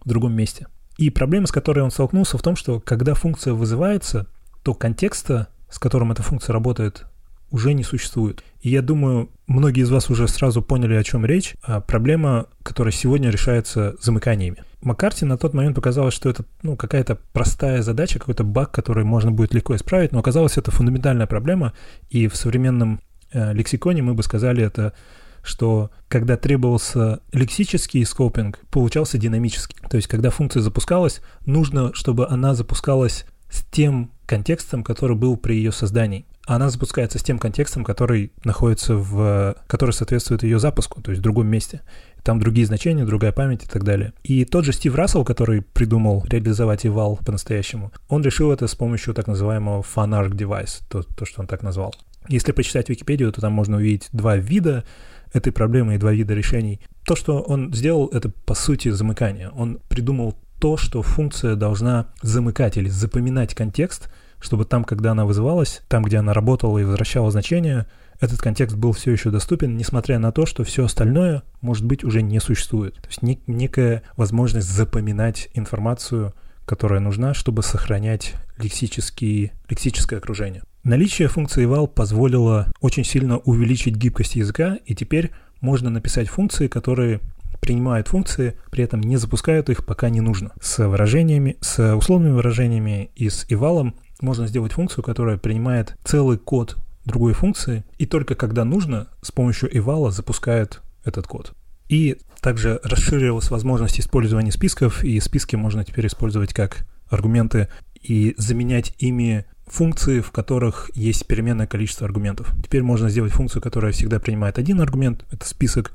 в 0.04 0.08
другом 0.08 0.34
месте. 0.34 0.66
И 0.98 1.08
проблема, 1.08 1.46
с 1.46 1.52
которой 1.52 1.80
он 1.80 1.90
столкнулся, 1.90 2.36
в 2.36 2.42
том, 2.42 2.56
что 2.56 2.80
когда 2.80 3.14
функция 3.14 3.54
вызывается, 3.54 4.26
то 4.62 4.74
контекста, 4.74 5.48
с 5.70 5.78
которым 5.78 6.12
эта 6.12 6.22
функция 6.22 6.52
работает, 6.52 7.06
уже 7.50 7.72
не 7.72 7.82
существует. 7.82 8.42
И 8.60 8.70
я 8.70 8.82
думаю, 8.82 9.30
многие 9.46 9.82
из 9.82 9.90
вас 9.90 10.10
уже 10.10 10.28
сразу 10.28 10.62
поняли, 10.62 10.94
о 10.94 11.02
чем 11.02 11.26
речь. 11.26 11.54
А 11.62 11.80
проблема, 11.80 12.46
которая 12.62 12.92
сегодня 12.92 13.30
решается 13.30 13.96
замыканиями. 14.00 14.58
Маккарти 14.82 15.24
на 15.24 15.36
тот 15.36 15.52
момент 15.52 15.76
показалось, 15.76 16.14
что 16.14 16.30
это 16.30 16.44
ну, 16.62 16.76
какая-то 16.76 17.18
простая 17.32 17.82
задача, 17.82 18.18
какой-то 18.18 18.44
баг, 18.44 18.70
который 18.70 19.04
можно 19.04 19.30
будет 19.30 19.52
легко 19.52 19.76
исправить, 19.76 20.12
но 20.12 20.20
оказалось, 20.20 20.56
это 20.56 20.70
фундаментальная 20.70 21.26
проблема, 21.26 21.74
и 22.08 22.28
в 22.28 22.36
современном 22.36 23.00
э, 23.32 23.52
лексиконе 23.52 24.02
мы 24.02 24.14
бы 24.14 24.22
сказали 24.22 24.64
это 24.64 24.94
что 25.42 25.90
когда 26.08 26.36
требовался 26.36 27.20
лексический 27.32 28.04
скопинг, 28.04 28.58
получался 28.70 29.16
динамический. 29.16 29.76
То 29.88 29.96
есть, 29.96 30.06
когда 30.06 30.28
функция 30.28 30.60
запускалась, 30.60 31.22
нужно, 31.46 31.94
чтобы 31.94 32.28
она 32.28 32.54
запускалась 32.54 33.24
с 33.48 33.64
тем 33.70 34.10
контекстом, 34.26 34.84
который 34.84 35.16
был 35.16 35.38
при 35.38 35.54
ее 35.54 35.72
создании 35.72 36.26
она 36.54 36.68
запускается 36.68 37.18
с 37.18 37.22
тем 37.22 37.38
контекстом, 37.38 37.84
который 37.84 38.32
находится 38.42 38.96
в... 38.96 39.54
который 39.68 39.92
соответствует 39.92 40.42
ее 40.42 40.58
запуску, 40.58 41.00
то 41.00 41.12
есть 41.12 41.20
в 41.20 41.22
другом 41.22 41.46
месте. 41.46 41.82
Там 42.24 42.40
другие 42.40 42.66
значения, 42.66 43.04
другая 43.04 43.30
память 43.30 43.62
и 43.62 43.68
так 43.68 43.84
далее. 43.84 44.12
И 44.24 44.44
тот 44.44 44.64
же 44.64 44.72
Стив 44.72 44.96
Рассел, 44.96 45.24
который 45.24 45.62
придумал 45.62 46.24
реализовать 46.28 46.84
eval 46.84 47.24
по-настоящему, 47.24 47.92
он 48.08 48.22
решил 48.22 48.50
это 48.50 48.66
с 48.66 48.74
помощью 48.74 49.14
так 49.14 49.28
называемого 49.28 49.82
FunArc 49.82 50.32
Device, 50.32 50.82
то, 50.88 51.04
то, 51.04 51.24
что 51.24 51.40
он 51.40 51.46
так 51.46 51.62
назвал. 51.62 51.94
Если 52.28 52.50
почитать 52.50 52.88
Википедию, 52.88 53.30
то 53.30 53.40
там 53.40 53.52
можно 53.52 53.76
увидеть 53.76 54.08
два 54.12 54.36
вида 54.36 54.84
этой 55.32 55.52
проблемы 55.52 55.94
и 55.94 55.98
два 55.98 56.10
вида 56.10 56.34
решений. 56.34 56.80
То, 57.04 57.14
что 57.14 57.40
он 57.40 57.72
сделал, 57.72 58.08
это 58.08 58.28
по 58.28 58.54
сути 58.54 58.88
замыкание. 58.88 59.50
Он 59.50 59.78
придумал 59.88 60.36
то, 60.58 60.76
что 60.76 61.02
функция 61.02 61.54
должна 61.54 62.08
замыкать 62.22 62.76
или 62.76 62.88
запоминать 62.88 63.54
контекст, 63.54 64.10
чтобы 64.40 64.64
там, 64.64 64.84
когда 64.84 65.12
она 65.12 65.24
вызывалась, 65.24 65.82
там, 65.88 66.02
где 66.02 66.18
она 66.18 66.32
работала 66.32 66.78
и 66.78 66.84
возвращала 66.84 67.30
значение, 67.30 67.86
этот 68.20 68.40
контекст 68.40 68.76
был 68.76 68.92
все 68.92 69.12
еще 69.12 69.30
доступен, 69.30 69.76
несмотря 69.76 70.18
на 70.18 70.32
то, 70.32 70.44
что 70.46 70.64
все 70.64 70.84
остальное, 70.84 71.42
может 71.60 71.84
быть, 71.84 72.04
уже 72.04 72.22
не 72.22 72.38
существует. 72.40 72.96
То 72.96 73.08
есть 73.08 73.22
нек- 73.22 73.42
некая 73.46 74.02
возможность 74.16 74.68
запоминать 74.68 75.48
информацию, 75.54 76.34
которая 76.66 77.00
нужна, 77.00 77.34
чтобы 77.34 77.62
сохранять 77.62 78.34
лексические, 78.58 79.52
лексическое 79.68 80.18
окружение. 80.18 80.62
Наличие 80.84 81.28
функции 81.28 81.66
eval 81.66 81.88
позволило 81.88 82.70
очень 82.80 83.04
сильно 83.04 83.38
увеличить 83.38 83.96
гибкость 83.96 84.36
языка, 84.36 84.78
и 84.86 84.94
теперь 84.94 85.30
можно 85.60 85.90
написать 85.90 86.28
функции, 86.28 86.68
которые 86.68 87.20
принимают 87.60 88.08
функции, 88.08 88.56
при 88.70 88.84
этом 88.84 89.00
не 89.00 89.16
запускают 89.16 89.68
их, 89.68 89.84
пока 89.84 90.08
не 90.08 90.20
нужно. 90.20 90.52
С 90.60 90.86
выражениями, 90.86 91.56
с 91.60 91.94
условными 91.94 92.32
выражениями 92.32 93.10
и 93.14 93.28
с 93.28 93.46
eval 93.50 93.92
можно 94.22 94.46
сделать 94.46 94.72
функцию, 94.72 95.04
которая 95.04 95.38
принимает 95.38 95.96
целый 96.04 96.38
код 96.38 96.76
другой 97.04 97.32
функции, 97.32 97.84
и 97.98 98.06
только 98.06 98.34
когда 98.34 98.64
нужно, 98.64 99.08
с 99.22 99.30
помощью 99.32 99.74
eval 99.74 100.10
запускает 100.10 100.80
этот 101.04 101.26
код. 101.26 101.54
И 101.88 102.18
также 102.40 102.80
расширилась 102.84 103.50
возможность 103.50 104.00
использования 104.00 104.52
списков, 104.52 105.02
и 105.02 105.18
списки 105.20 105.56
можно 105.56 105.84
теперь 105.84 106.06
использовать 106.06 106.54
как 106.54 106.86
аргументы 107.08 107.68
и 108.00 108.34
заменять 108.38 108.94
ими 108.98 109.44
функции, 109.66 110.20
в 110.20 110.30
которых 110.30 110.90
есть 110.94 111.26
переменное 111.26 111.66
количество 111.66 112.06
аргументов. 112.06 112.52
Теперь 112.62 112.82
можно 112.82 113.08
сделать 113.08 113.32
функцию, 113.32 113.62
которая 113.62 113.92
всегда 113.92 114.18
принимает 114.18 114.58
один 114.58 114.80
аргумент, 114.80 115.24
это 115.30 115.46
список, 115.46 115.92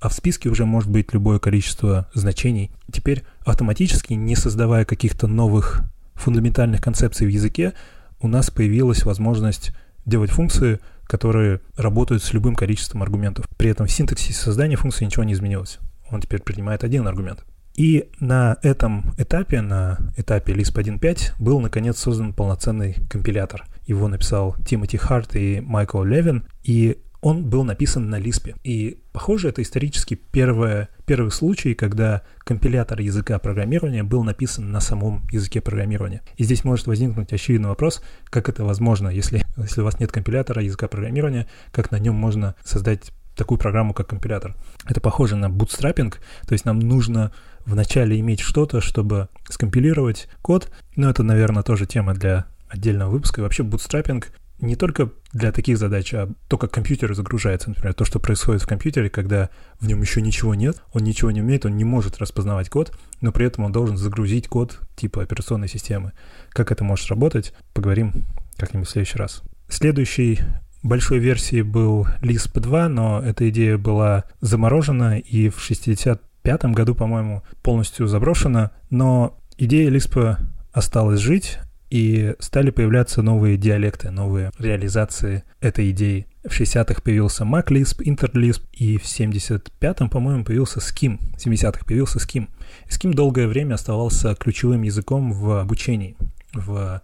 а 0.00 0.08
в 0.08 0.14
списке 0.14 0.48
уже 0.48 0.66
может 0.66 0.90
быть 0.90 1.12
любое 1.12 1.38
количество 1.38 2.10
значений. 2.14 2.72
Теперь 2.92 3.24
автоматически, 3.44 4.14
не 4.14 4.34
создавая 4.34 4.84
каких-то 4.84 5.28
новых 5.28 5.82
фундаментальных 6.22 6.80
концепций 6.80 7.26
в 7.26 7.30
языке, 7.30 7.74
у 8.20 8.28
нас 8.28 8.50
появилась 8.50 9.04
возможность 9.04 9.72
делать 10.04 10.30
функции, 10.30 10.80
которые 11.04 11.60
работают 11.76 12.22
с 12.22 12.32
любым 12.32 12.54
количеством 12.54 13.02
аргументов. 13.02 13.46
При 13.56 13.70
этом 13.70 13.86
в 13.86 13.90
синтаксисе 13.90 14.32
создания 14.32 14.76
функции 14.76 15.04
ничего 15.04 15.24
не 15.24 15.32
изменилось. 15.32 15.78
Он 16.10 16.20
теперь 16.20 16.42
принимает 16.42 16.84
один 16.84 17.06
аргумент. 17.06 17.44
И 17.74 18.10
на 18.20 18.58
этом 18.62 19.14
этапе, 19.16 19.62
на 19.62 19.98
этапе 20.16 20.52
Lisp 20.52 20.74
1.5, 20.74 21.32
был 21.38 21.60
наконец 21.60 21.98
создан 21.98 22.34
полноценный 22.34 22.96
компилятор. 23.08 23.64
Его 23.86 24.08
написал 24.08 24.56
Тимоти 24.66 24.98
Харт 24.98 25.36
и 25.36 25.60
Майкл 25.60 26.02
Левин, 26.02 26.44
и 26.62 26.98
он 27.22 27.48
был 27.48 27.62
написан 27.62 28.10
на 28.10 28.20
Lisp. 28.20 28.54
И, 28.64 28.98
похоже, 29.12 29.48
это 29.48 29.62
исторически 29.62 30.14
первое, 30.14 30.88
первый 31.06 31.30
случай, 31.30 31.74
когда 31.74 32.22
компилятор 32.40 33.00
языка 33.00 33.38
программирования 33.38 34.02
был 34.02 34.24
написан 34.24 34.72
на 34.72 34.80
самом 34.80 35.22
языке 35.30 35.60
программирования. 35.60 36.22
И 36.36 36.42
здесь 36.42 36.64
может 36.64 36.88
возникнуть 36.88 37.32
очевидный 37.32 37.68
вопрос, 37.68 38.02
как 38.24 38.48
это 38.48 38.64
возможно, 38.64 39.08
если, 39.08 39.44
если 39.56 39.80
у 39.80 39.84
вас 39.84 40.00
нет 40.00 40.10
компилятора 40.10 40.62
языка 40.62 40.88
программирования, 40.88 41.46
как 41.70 41.92
на 41.92 42.00
нем 42.00 42.16
можно 42.16 42.56
создать 42.64 43.12
такую 43.36 43.56
программу, 43.56 43.94
как 43.94 44.08
компилятор. 44.08 44.56
Это 44.84 45.00
похоже 45.00 45.36
на 45.36 45.48
бутстрапинг, 45.48 46.18
то 46.46 46.52
есть 46.52 46.64
нам 46.64 46.80
нужно 46.80 47.32
вначале 47.64 48.18
иметь 48.18 48.40
что-то, 48.40 48.80
чтобы 48.80 49.28
скомпилировать 49.48 50.28
код. 50.42 50.72
Но 50.96 51.08
это, 51.08 51.22
наверное, 51.22 51.62
тоже 51.62 51.86
тема 51.86 52.14
для 52.14 52.46
отдельного 52.68 53.10
выпуска. 53.10 53.40
И 53.40 53.44
вообще 53.44 53.62
бутстрапинг 53.62 54.32
не 54.62 54.76
только 54.76 55.10
для 55.32 55.50
таких 55.50 55.76
задач, 55.76 56.14
а 56.14 56.30
то, 56.48 56.56
как 56.56 56.70
компьютер 56.70 57.14
загружается, 57.14 57.68
например, 57.68 57.94
то, 57.94 58.04
что 58.04 58.20
происходит 58.20 58.62
в 58.62 58.66
компьютере, 58.66 59.10
когда 59.10 59.50
в 59.80 59.88
нем 59.88 60.00
еще 60.00 60.22
ничего 60.22 60.54
нет, 60.54 60.82
он 60.92 61.02
ничего 61.02 61.32
не 61.32 61.42
умеет, 61.42 61.66
он 61.66 61.76
не 61.76 61.84
может 61.84 62.18
распознавать 62.18 62.70
код, 62.70 62.96
но 63.20 63.32
при 63.32 63.46
этом 63.46 63.64
он 63.64 63.72
должен 63.72 63.96
загрузить 63.96 64.46
код 64.46 64.78
типа 64.94 65.22
операционной 65.22 65.68
системы. 65.68 66.12
Как 66.50 66.70
это 66.70 66.84
может 66.84 67.08
работать, 67.08 67.52
поговорим 67.74 68.24
как-нибудь 68.56 68.86
в 68.86 68.90
следующий 68.92 69.18
раз. 69.18 69.42
Следующий 69.68 70.38
большой 70.84 71.18
версии 71.18 71.62
был 71.62 72.06
Lisp 72.20 72.60
2, 72.60 72.88
но 72.88 73.20
эта 73.20 73.48
идея 73.50 73.78
была 73.78 74.24
заморожена 74.40 75.18
и 75.18 75.48
в 75.48 75.60
65 75.60 76.64
году, 76.66 76.94
по-моему, 76.94 77.42
полностью 77.62 78.06
заброшена, 78.06 78.70
но 78.90 79.38
идея 79.58 79.90
Lisp 79.90 80.36
осталась 80.72 81.20
жить, 81.20 81.58
и 81.92 82.34
стали 82.38 82.70
появляться 82.70 83.20
новые 83.20 83.58
диалекты, 83.58 84.10
новые 84.10 84.50
реализации 84.58 85.44
этой 85.60 85.90
идеи. 85.90 86.26
В 86.42 86.58
60-х 86.58 87.02
появился 87.02 87.44
MacLisp, 87.44 87.98
InterLisp, 88.02 88.62
и 88.72 88.96
в 88.96 89.04
75-м, 89.04 90.08
по-моему, 90.08 90.42
появился 90.42 90.78
Skim. 90.78 91.18
В 91.36 91.46
70-х 91.46 91.84
появился 91.84 92.18
Skim. 92.18 92.48
Skim 92.88 93.12
долгое 93.12 93.46
время 93.46 93.74
оставался 93.74 94.34
ключевым 94.34 94.80
языком 94.84 95.34
в 95.34 95.60
обучении. 95.60 96.16
В 96.54 97.02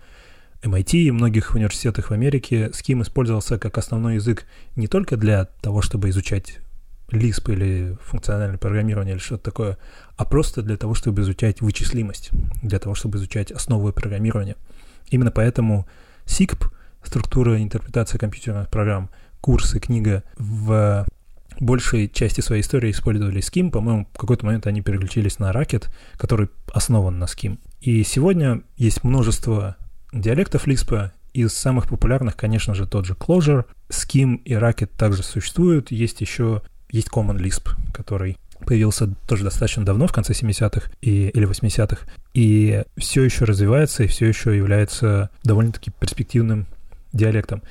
MIT 0.62 0.92
и 0.92 1.11
многих 1.11 1.54
университетах 1.54 2.09
в 2.09 2.14
Америке 2.14 2.68
Scheme 2.68 3.02
использовался 3.02 3.59
как 3.59 3.76
основной 3.76 4.14
язык 4.14 4.47
не 4.75 4.87
только 4.87 5.18
для 5.18 5.45
того, 5.61 5.83
чтобы 5.83 6.09
изучать 6.09 6.61
Lisp 7.11 7.52
или 7.52 7.99
функциональное 8.02 8.59
программирование 8.59 9.16
или 9.16 9.21
что-то 9.21 9.45
такое, 9.45 9.78
а 10.16 10.25
просто 10.25 10.62
для 10.62 10.78
того, 10.78 10.95
чтобы 10.95 11.21
изучать 11.21 11.61
вычислимость, 11.61 12.30
для 12.62 12.78
того, 12.78 12.95
чтобы 12.95 13.18
изучать 13.18 13.50
основы 13.50 13.92
программирования. 13.92 14.57
Именно 15.10 15.30
поэтому 15.30 15.86
SIGP, 16.26 16.66
структура 17.02 17.60
интерпретации 17.62 18.18
компьютерных 18.18 18.68
программ, 18.68 19.10
курсы, 19.40 19.80
книга 19.80 20.22
в 20.36 21.06
большей 21.60 22.08
части 22.08 22.40
своей 22.40 22.62
истории 22.62 22.90
использовали 22.90 23.40
Scheme. 23.40 23.70
По-моему, 23.70 24.08
в 24.12 24.18
какой-то 24.18 24.46
момент 24.46 24.66
они 24.66 24.80
переключились 24.80 25.38
на 25.38 25.50
Racket, 25.50 25.88
который 26.16 26.50
основан 26.72 27.18
на 27.18 27.24
Scheme. 27.24 27.58
И 27.80 28.02
сегодня 28.04 28.62
есть 28.76 29.04
множество 29.04 29.76
диалектов 30.12 30.66
Lisp. 30.66 31.10
Из 31.34 31.52
самых 31.52 31.88
популярных, 31.88 32.36
конечно 32.36 32.74
же, 32.74 32.86
тот 32.86 33.06
же 33.06 33.14
Clojure, 33.14 33.64
Scheme 33.88 34.36
и 34.44 34.54
Racket 34.54 34.90
также 34.96 35.22
существуют. 35.22 35.90
Есть 35.90 36.20
еще 36.20 36.62
есть 36.90 37.08
Common 37.08 37.36
Lisp, 37.38 37.70
который 37.92 38.38
появился 38.64 39.14
тоже 39.26 39.44
достаточно 39.44 39.84
давно, 39.84 40.06
в 40.06 40.12
конце 40.12 40.32
70-х 40.32 40.90
и, 41.00 41.28
или 41.28 41.48
80-х, 41.48 42.06
и 42.34 42.82
все 42.96 43.22
еще 43.22 43.44
развивается, 43.44 44.04
и 44.04 44.06
все 44.06 44.26
еще 44.26 44.56
является 44.56 45.30
довольно-таки 45.44 45.90
перспективным 45.90 46.66
диалектом. 47.12 47.62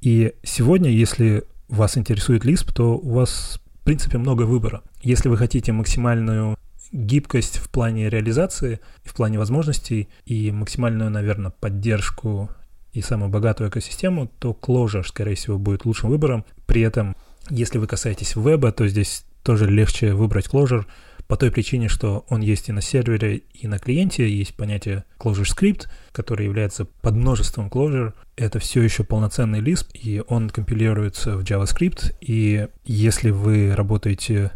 И 0.00 0.34
сегодня, 0.42 0.90
если 0.90 1.44
вас 1.68 1.98
интересует 1.98 2.44
Lisp, 2.44 2.72
то 2.72 2.96
у 2.96 3.14
вас, 3.14 3.60
в 3.80 3.84
принципе, 3.84 4.18
много 4.18 4.42
выбора. 4.42 4.82
Если 5.02 5.28
вы 5.28 5.36
хотите 5.36 5.72
максимальную 5.72 6.56
гибкость 6.92 7.58
в 7.58 7.68
плане 7.68 8.08
реализации, 8.08 8.80
в 9.04 9.14
плане 9.14 9.38
возможностей 9.38 10.08
и 10.24 10.50
максимальную, 10.50 11.10
наверное, 11.10 11.50
поддержку 11.50 12.50
и 12.92 13.02
самую 13.02 13.30
богатую 13.30 13.70
экосистему, 13.70 14.30
то 14.38 14.56
Clojure, 14.58 15.04
скорее 15.06 15.34
всего, 15.34 15.58
будет 15.58 15.84
лучшим 15.84 16.10
выбором. 16.10 16.44
При 16.66 16.82
этом, 16.82 17.16
если 17.50 17.78
вы 17.78 17.86
касаетесь 17.86 18.36
веба, 18.36 18.72
то 18.72 18.86
здесь 18.88 19.24
тоже 19.46 19.66
легче 19.70 20.12
выбрать 20.12 20.48
Clojure 20.48 20.86
по 21.28 21.36
той 21.36 21.52
причине, 21.52 21.88
что 21.88 22.26
он 22.28 22.40
есть 22.40 22.68
и 22.68 22.72
на 22.72 22.82
сервере, 22.82 23.42
и 23.54 23.68
на 23.68 23.78
клиенте. 23.78 24.28
Есть 24.28 24.56
понятие 24.56 25.04
Clojure 25.20 25.44
Script, 25.44 25.86
который 26.10 26.46
является 26.46 26.84
подмножеством 26.84 27.68
Clojure. 27.68 28.12
Это 28.36 28.58
все 28.58 28.82
еще 28.82 29.04
полноценный 29.04 29.60
Lisp, 29.60 29.86
и 29.94 30.20
он 30.26 30.50
компилируется 30.50 31.36
в 31.36 31.44
JavaScript. 31.44 32.14
И 32.20 32.66
если 32.84 33.30
вы 33.30 33.72
работаете 33.74 34.50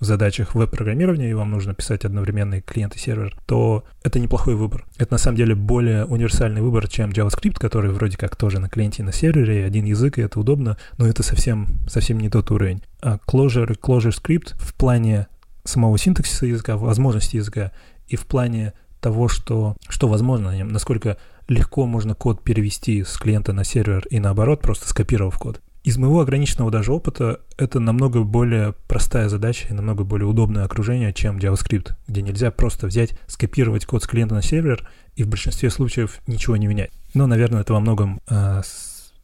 задачах 0.00 0.54
веб-программирования, 0.54 1.30
и 1.30 1.34
вам 1.34 1.50
нужно 1.50 1.74
писать 1.74 2.04
одновременный 2.04 2.60
клиент 2.60 2.96
и 2.96 2.98
сервер, 2.98 3.36
то 3.46 3.84
это 4.02 4.18
неплохой 4.18 4.54
выбор. 4.54 4.86
Это 4.98 5.12
на 5.12 5.18
самом 5.18 5.36
деле 5.36 5.54
более 5.54 6.04
универсальный 6.04 6.60
выбор, 6.60 6.88
чем 6.88 7.10
JavaScript, 7.10 7.58
который 7.58 7.90
вроде 7.90 8.16
как 8.16 8.36
тоже 8.36 8.60
на 8.60 8.68
клиенте 8.68 9.02
и 9.02 9.04
на 9.04 9.12
сервере, 9.12 9.64
один 9.64 9.84
язык, 9.84 10.18
и 10.18 10.22
это 10.22 10.40
удобно, 10.40 10.76
но 10.98 11.06
это 11.06 11.22
совсем, 11.22 11.78
совсем 11.88 12.18
не 12.18 12.28
тот 12.28 12.50
уровень. 12.50 12.82
А 13.00 13.18
Clojure 13.26 13.72
и 13.72 13.76
Clojure 13.76 14.14
Script 14.14 14.54
в 14.56 14.74
плане 14.74 15.28
самого 15.64 15.96
синтаксиса 15.98 16.46
языка, 16.46 16.76
возможности 16.76 17.36
языка, 17.36 17.72
и 18.06 18.16
в 18.16 18.26
плане 18.26 18.74
того, 19.00 19.28
что, 19.28 19.76
что 19.88 20.08
возможно 20.08 20.50
на 20.50 20.56
нем, 20.56 20.68
насколько 20.68 21.18
легко 21.48 21.86
можно 21.86 22.14
код 22.14 22.42
перевести 22.42 23.04
с 23.04 23.16
клиента 23.16 23.52
на 23.52 23.64
сервер 23.64 24.06
и 24.10 24.18
наоборот, 24.18 24.60
просто 24.60 24.88
скопировав 24.88 25.38
код. 25.38 25.60
Из 25.84 25.98
моего 25.98 26.22
ограниченного 26.22 26.70
даже 26.70 26.92
опыта 26.92 27.40
это 27.58 27.78
намного 27.78 28.22
более 28.22 28.72
простая 28.88 29.28
задача 29.28 29.68
и 29.68 29.74
намного 29.74 30.02
более 30.02 30.26
удобное 30.26 30.64
окружение, 30.64 31.12
чем 31.12 31.36
JavaScript, 31.36 31.92
где 32.08 32.22
нельзя 32.22 32.50
просто 32.50 32.86
взять, 32.86 33.14
скопировать 33.26 33.84
код 33.84 34.02
с 34.02 34.06
клиента 34.06 34.34
на 34.34 34.40
сервер 34.40 34.88
и 35.14 35.24
в 35.24 35.28
большинстве 35.28 35.68
случаев 35.68 36.22
ничего 36.26 36.56
не 36.56 36.68
менять. 36.68 36.90
Но, 37.12 37.26
наверное, 37.26 37.60
это 37.60 37.74
во 37.74 37.80
многом 37.80 38.22
э, 38.30 38.62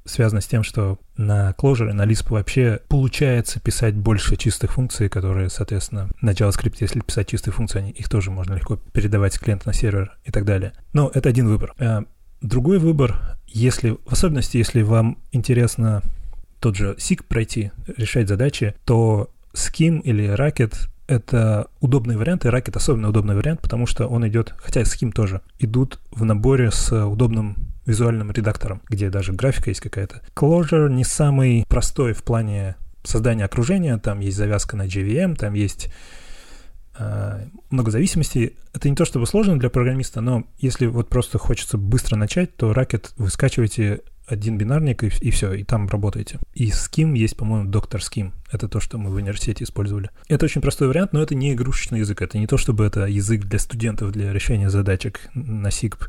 связано 0.04 0.42
с 0.42 0.46
тем, 0.46 0.62
что 0.62 0.98
на 1.16 1.54
Clojure, 1.58 1.94
на 1.94 2.04
Lisp 2.04 2.26
вообще 2.28 2.80
получается 2.88 3.58
писать 3.58 3.94
больше 3.94 4.36
чистых 4.36 4.72
функций, 4.72 5.08
которые, 5.08 5.48
соответственно, 5.48 6.10
на 6.20 6.32
JavaScript, 6.32 6.76
если 6.80 7.00
писать 7.00 7.28
чистые 7.28 7.54
функции, 7.54 7.88
их 7.90 8.10
тоже 8.10 8.30
можно 8.30 8.52
легко 8.52 8.76
передавать 8.76 9.32
с 9.32 9.38
клиента 9.38 9.66
на 9.66 9.72
сервер 9.72 10.18
и 10.26 10.30
так 10.30 10.44
далее. 10.44 10.74
Но 10.92 11.10
это 11.14 11.30
один 11.30 11.48
выбор. 11.48 11.72
Э, 11.78 12.02
другой 12.42 12.78
выбор, 12.78 13.38
если, 13.46 13.96
в 14.04 14.12
особенности, 14.12 14.58
если 14.58 14.82
вам 14.82 15.16
интересно 15.32 16.02
тот 16.60 16.76
же 16.76 16.94
SIG 16.98 17.24
пройти, 17.26 17.72
решать 17.96 18.28
задачи, 18.28 18.74
то 18.84 19.30
Skim 19.52 20.00
или 20.02 20.32
Racket— 20.34 20.74
это 21.08 21.68
удобный 21.80 22.16
вариант, 22.16 22.44
и 22.44 22.48
Racket 22.48 22.76
особенно 22.76 23.08
удобный 23.08 23.34
вариант, 23.34 23.60
потому 23.60 23.86
что 23.86 24.06
он 24.06 24.26
идет, 24.28 24.54
хотя 24.58 24.82
Skim 24.82 25.10
тоже, 25.12 25.40
идут 25.58 25.98
в 26.12 26.24
наборе 26.24 26.70
с 26.70 26.92
удобным 26.92 27.56
визуальным 27.86 28.30
редактором, 28.30 28.82
где 28.88 29.10
даже 29.10 29.32
графика 29.32 29.70
есть 29.70 29.80
какая-то. 29.80 30.22
Clojure 30.36 30.90
не 30.90 31.04
самый 31.04 31.64
простой 31.68 32.12
в 32.12 32.22
плане 32.22 32.76
создания 33.02 33.44
окружения, 33.44 33.96
там 33.98 34.20
есть 34.20 34.36
завязка 34.36 34.76
на 34.76 34.86
JVM, 34.86 35.34
там 35.34 35.54
есть 35.54 35.88
э, 36.98 37.46
много 37.70 37.90
зависимостей. 37.90 38.56
Это 38.72 38.88
не 38.88 38.94
то 38.94 39.04
чтобы 39.04 39.26
сложно 39.26 39.58
для 39.58 39.70
программиста, 39.70 40.20
но 40.20 40.44
если 40.58 40.86
вот 40.86 41.08
просто 41.08 41.38
хочется 41.38 41.78
быстро 41.78 42.16
начать, 42.16 42.54
то 42.56 42.72
Racket 42.72 43.12
вы 43.16 43.30
скачиваете 43.30 44.02
один 44.30 44.56
бинарник, 44.56 45.02
и, 45.02 45.10
и 45.20 45.30
все, 45.30 45.52
и 45.52 45.64
там 45.64 45.88
работаете. 45.88 46.38
И 46.54 46.70
Skim 46.70 47.16
есть, 47.16 47.36
по-моему, 47.36 47.68
доктор 47.68 48.00
Skim. 48.00 48.32
Это 48.50 48.68
то, 48.68 48.80
что 48.80 48.96
мы 48.98 49.10
в 49.10 49.14
университете 49.14 49.64
использовали. 49.64 50.10
Это 50.28 50.44
очень 50.44 50.60
простой 50.60 50.88
вариант, 50.88 51.12
но 51.12 51.22
это 51.22 51.34
не 51.34 51.52
игрушечный 51.52 51.98
язык. 52.00 52.22
Это 52.22 52.38
не 52.38 52.46
то, 52.46 52.56
чтобы 52.56 52.84
это 52.84 53.06
язык 53.06 53.44
для 53.44 53.58
студентов 53.58 54.12
для 54.12 54.32
решения 54.32 54.70
задачек 54.70 55.28
на 55.34 55.68
SIGP. 55.68 56.08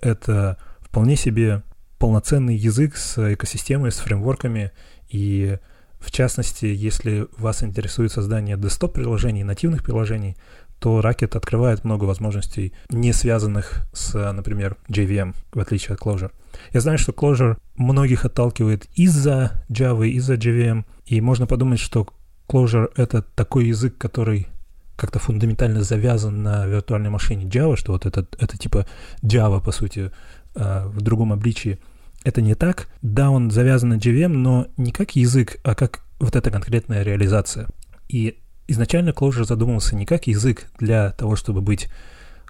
Это 0.00 0.58
вполне 0.80 1.16
себе 1.16 1.62
полноценный 1.98 2.56
язык 2.56 2.96
с 2.96 3.32
экосистемой, 3.32 3.92
с 3.92 3.98
фреймворками. 3.98 4.72
И 5.08 5.58
в 6.00 6.10
частности, 6.10 6.66
если 6.66 7.28
вас 7.38 7.62
интересует 7.62 8.12
создание 8.12 8.56
десктоп-приложений, 8.56 9.44
нативных 9.44 9.82
приложений, 9.84 10.36
то 10.82 10.98
Racket 10.98 11.36
открывает 11.36 11.84
много 11.84 12.04
возможностей, 12.04 12.72
не 12.90 13.12
связанных 13.12 13.86
с, 13.92 14.32
например, 14.32 14.76
JVM, 14.88 15.32
в 15.52 15.60
отличие 15.60 15.94
от 15.94 16.00
Clojure. 16.00 16.32
Я 16.72 16.80
знаю, 16.80 16.98
что 16.98 17.12
Clojure 17.12 17.56
многих 17.76 18.24
отталкивает 18.24 18.86
из-за 18.96 19.64
Java, 19.70 20.08
из-за 20.08 20.34
JVM, 20.34 20.84
и 21.06 21.20
можно 21.20 21.46
подумать, 21.46 21.78
что 21.78 22.08
Clojure— 22.48 22.90
это 22.96 23.22
такой 23.22 23.66
язык, 23.66 23.96
который 23.96 24.48
как-то 24.96 25.20
фундаментально 25.20 25.84
завязан 25.84 26.42
на 26.42 26.66
виртуальной 26.66 27.10
машине 27.10 27.44
Java, 27.44 27.76
что 27.76 27.92
вот 27.92 28.04
это, 28.04 28.26
это 28.40 28.58
типа 28.58 28.84
Java, 29.22 29.62
по 29.62 29.70
сути, 29.70 30.10
э, 30.56 30.86
в 30.86 31.00
другом 31.00 31.32
обличии. 31.32 31.78
Это 32.24 32.42
не 32.42 32.56
так. 32.56 32.88
Да, 33.02 33.30
он 33.30 33.52
завязан 33.52 33.90
на 33.90 33.98
JVM, 33.98 34.28
но 34.28 34.66
не 34.76 34.90
как 34.90 35.14
язык, 35.14 35.58
а 35.62 35.76
как 35.76 36.02
вот 36.18 36.34
эта 36.34 36.50
конкретная 36.50 37.04
реализация. 37.04 37.68
И 38.08 38.41
изначально 38.66 39.10
Clojure 39.10 39.44
задумывался 39.44 39.96
не 39.96 40.06
как 40.06 40.26
язык 40.26 40.68
для 40.78 41.10
того, 41.10 41.36
чтобы 41.36 41.60
быть 41.60 41.88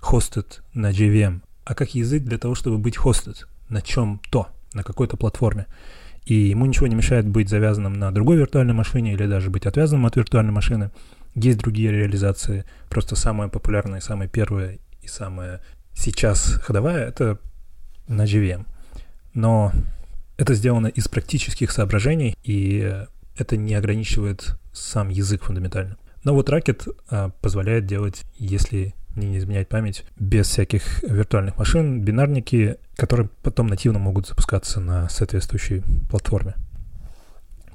hosted 0.03 0.61
на 0.75 0.91
JVM, 0.91 1.41
а 1.65 1.75
как 1.75 1.95
язык 1.95 2.25
для 2.25 2.39
того, 2.39 2.55
чтобы 2.55 2.79
быть 2.79 2.97
hosted 2.97 3.45
на 3.69 3.81
чем-то, 3.81 4.49
на 4.75 4.83
какой-то 4.83 5.17
платформе. 5.17 5.67
И 6.25 6.35
ему 6.35 6.67
ничего 6.67 6.87
не 6.87 6.95
мешает 6.95 7.27
быть 7.27 7.49
завязанным 7.49 7.95
на 7.95 8.13
другой 8.13 8.37
виртуальной 8.37 8.75
машине 8.75 9.13
или 9.15 9.27
даже 9.27 9.51
быть 9.51 9.67
отвязанным 9.67 10.07
от 10.07 10.17
виртуальной 10.17 10.53
машины. 10.53 10.91
Есть 11.35 11.59
другие 11.59 11.91
реализации. 11.91 12.65
Просто 12.89 13.17
самая 13.17 13.49
популярная, 13.49 14.01
самая 14.01 14.29
первая 14.29 14.79
и 15.01 15.09
самая 15.09 15.61
сейчас 15.95 16.61
ходовая— 16.63 17.07
это 17.09 17.39
на 18.07 18.25
JVM. 18.25 18.67
Но 19.35 19.73
это 20.37 20.55
сделано 20.55 20.87
из 20.87 21.09
практических 21.09 21.71
соображений, 21.71 22.37
и 22.45 23.05
это 23.37 23.57
не 23.57 23.75
ограничивает 23.75 24.57
сам 24.73 25.09
язык 25.09 25.43
фундаментально. 25.45 25.97
Но 26.25 26.35
вот 26.35 26.49
Racket 26.49 26.95
а, 27.11 27.31
позволяет 27.41 27.87
делать, 27.87 28.25
если 28.37 28.95
мне 29.15 29.29
не 29.29 29.39
изменять 29.39 29.69
память, 29.69 30.05
без 30.17 30.49
всяких 30.49 31.03
виртуальных 31.03 31.59
машин, 31.59 32.01
бинарники, 32.03 32.77
которые 32.97 33.29
потом 33.43 33.67
нативно 33.67 33.99
могут 33.99 34.27
запускаться 34.27 34.81
на 34.81 35.09
соответствующей 35.09 35.83
платформе. 36.09 36.55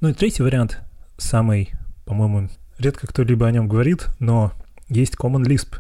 Ну 0.02 0.10
и 0.10 0.14
третий 0.14 0.44
вариант, 0.44 0.80
самый, 1.18 1.72
по-моему, 2.06 2.50
редко 2.80 3.08
кто-либо 3.08 3.48
о 3.48 3.52
нем 3.52 3.68
говорит, 3.68 4.08
но 4.20 4.54
есть 4.88 5.16
Common 5.16 5.44
Lisp. 5.44 5.80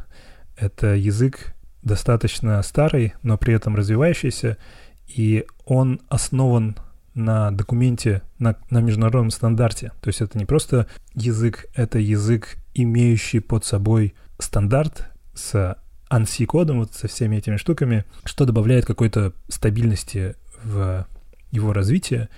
Это 0.57 0.95
язык 0.95 1.55
достаточно 1.83 2.61
старый, 2.63 3.13
но 3.23 3.37
при 3.37 3.53
этом 3.53 3.75
развивающийся, 3.75 4.57
и 5.07 5.45
он 5.65 6.01
основан 6.09 6.77
на 7.17 7.51
документе, 7.51 8.21
на, 8.39 8.55
на 8.69 8.79
международном 8.79 9.31
стандарте. 9.31 9.91
То 10.01 10.07
есть 10.07 10.21
это 10.21 10.37
не 10.37 10.45
просто 10.45 10.87
язык, 11.13 11.65
это 11.73 11.99
язык, 11.99 12.57
имеющий 12.73 13.39
под 13.39 13.65
собой 13.65 14.13
стандарт 14.39 15.09
с 15.33 15.77
ANSI-кодом, 16.09 16.79
вот 16.79 16.93
со 16.93 17.07
всеми 17.07 17.37
этими 17.37 17.57
штуками, 17.57 18.05
что 18.23 18.45
добавляет 18.45 18.85
какой-то 18.85 19.33
стабильности 19.49 20.35
в 20.63 21.05
его 21.51 21.73
развитие. 21.73 22.29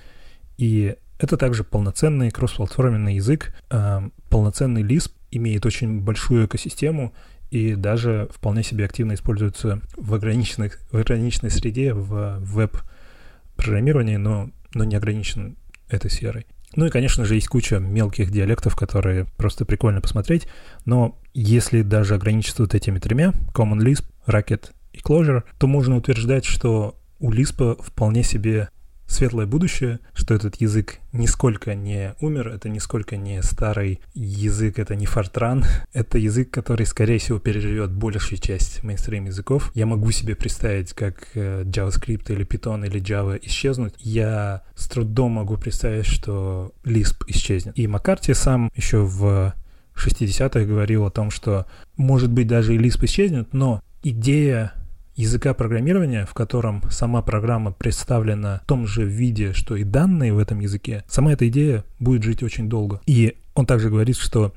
И 0.57 0.95
это 1.19 1.37
также 1.37 1.63
полноценный 1.63 2.31
кроссплатформенный 2.31 3.15
язык. 3.15 3.53
А, 3.69 4.09
полноценный 4.29 4.83
Lisp 4.83 5.11
имеет 5.31 5.65
очень 5.65 6.01
большую 6.01 6.47
экосистему 6.47 7.13
и 7.51 7.75
даже 7.75 8.29
вполне 8.33 8.63
себе 8.63 8.85
активно 8.85 9.13
используется 9.13 9.81
в, 9.97 10.13
ограниченной 10.13 10.71
в 10.91 10.97
ограниченной 10.97 11.49
среде 11.49 11.93
в 11.93 12.39
веб-программировании, 12.39 14.17
но, 14.17 14.51
но 14.73 14.84
не 14.84 14.95
ограничен 14.95 15.58
этой 15.88 16.12
сферой. 16.12 16.45
Ну 16.75 16.86
и, 16.86 16.89
конечно 16.89 17.25
же, 17.25 17.36
есть 17.36 17.47
куча 17.47 17.79
мелких 17.79 18.32
диалектов, 18.32 18.75
которые 18.75 19.25
просто 19.38 19.65
прикольно 19.65 20.01
посмотреть, 20.01 20.47
но 20.86 21.19
если 21.34 21.82
даже 21.82 22.15
ограничиться 22.15 22.62
вот 22.62 22.75
этими 22.75 22.99
тремя, 22.99 23.34
Common 23.53 23.79
Lisp, 23.79 24.05
Racket 24.27 24.71
и 24.93 24.99
Clojure, 24.99 25.43
то 25.58 25.67
можно 25.67 25.95
утверждать, 25.95 26.45
что 26.45 26.99
у 27.19 27.32
Lisp 27.32 27.82
вполне 27.82 28.23
себе 28.23 28.69
светлое 29.10 29.48
будущее, 29.48 30.00
что 30.13 30.36
этот 30.36 30.62
язык 30.62 31.00
нисколько 31.12 31.74
не 31.76 32.15
умер, 32.22 32.50
это 32.50 32.69
нисколько 32.69 33.17
не 33.17 33.41
старый 33.41 34.00
язык, 34.13 34.80
это 34.80 34.95
не 34.95 35.06
фортран, 35.06 35.65
это 35.93 36.17
язык, 36.17 36.52
который, 36.52 36.86
скорее 36.86 37.17
всего, 37.17 37.39
переживет 37.39 37.91
большую 37.91 38.39
часть 38.39 38.84
мейнстрим 38.84 39.26
языков. 39.26 39.72
Я 39.74 39.86
могу 39.86 40.12
себе 40.12 40.36
представить, 40.36 40.93
как 40.93 41.28
э, 41.34 41.63
JavaScript 41.63 42.32
или 42.32 42.45
Python 42.45 42.86
или 42.86 43.02
Java 43.02 43.39
исчезнут. 43.41 43.95
Я 43.98 44.62
с 44.76 44.88
трудом 44.88 45.34
могу 45.34 45.58
представить, 45.58 46.06
что 46.06 46.74
Lisp 46.84 47.24
исчезнет. 47.28 47.78
И 47.78 47.88
Маккарти 47.88 48.34
сам 48.34 48.72
еще 48.76 49.00
в 49.00 49.54
60-х 49.95 50.65
говорил 50.65 51.06
о 51.06 51.12
том, 51.12 51.32
что 51.32 51.65
может 51.98 52.32
быть 52.32 52.48
даже 52.48 52.76
и 52.76 52.78
Lisp 52.78 53.04
исчезнет, 53.06 53.54
но 53.54 53.82
идея 54.04 54.74
языка 55.19 55.53
программирования, 55.53 56.25
в 56.25 56.34
котором 56.34 56.82
сама 56.89 57.21
программа 57.21 57.73
представлена 57.73 58.62
в 58.63 58.67
том 58.67 58.88
же 58.88 59.03
виде, 59.03 59.51
что 59.51 59.75
и 59.75 59.84
данные 59.84 60.34
в 60.34 60.39
этом 60.39 60.62
языке, 60.62 61.03
сама 61.10 61.34
эта 61.34 61.49
идея 61.49 61.84
будет 61.99 62.23
жить 62.23 62.41
очень 62.41 62.69
долго. 62.69 63.01
И 63.05 63.36
он 63.53 63.65
также 63.65 63.89
говорит, 63.89 64.15
что 64.15 64.53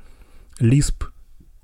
Lisp 0.61 1.03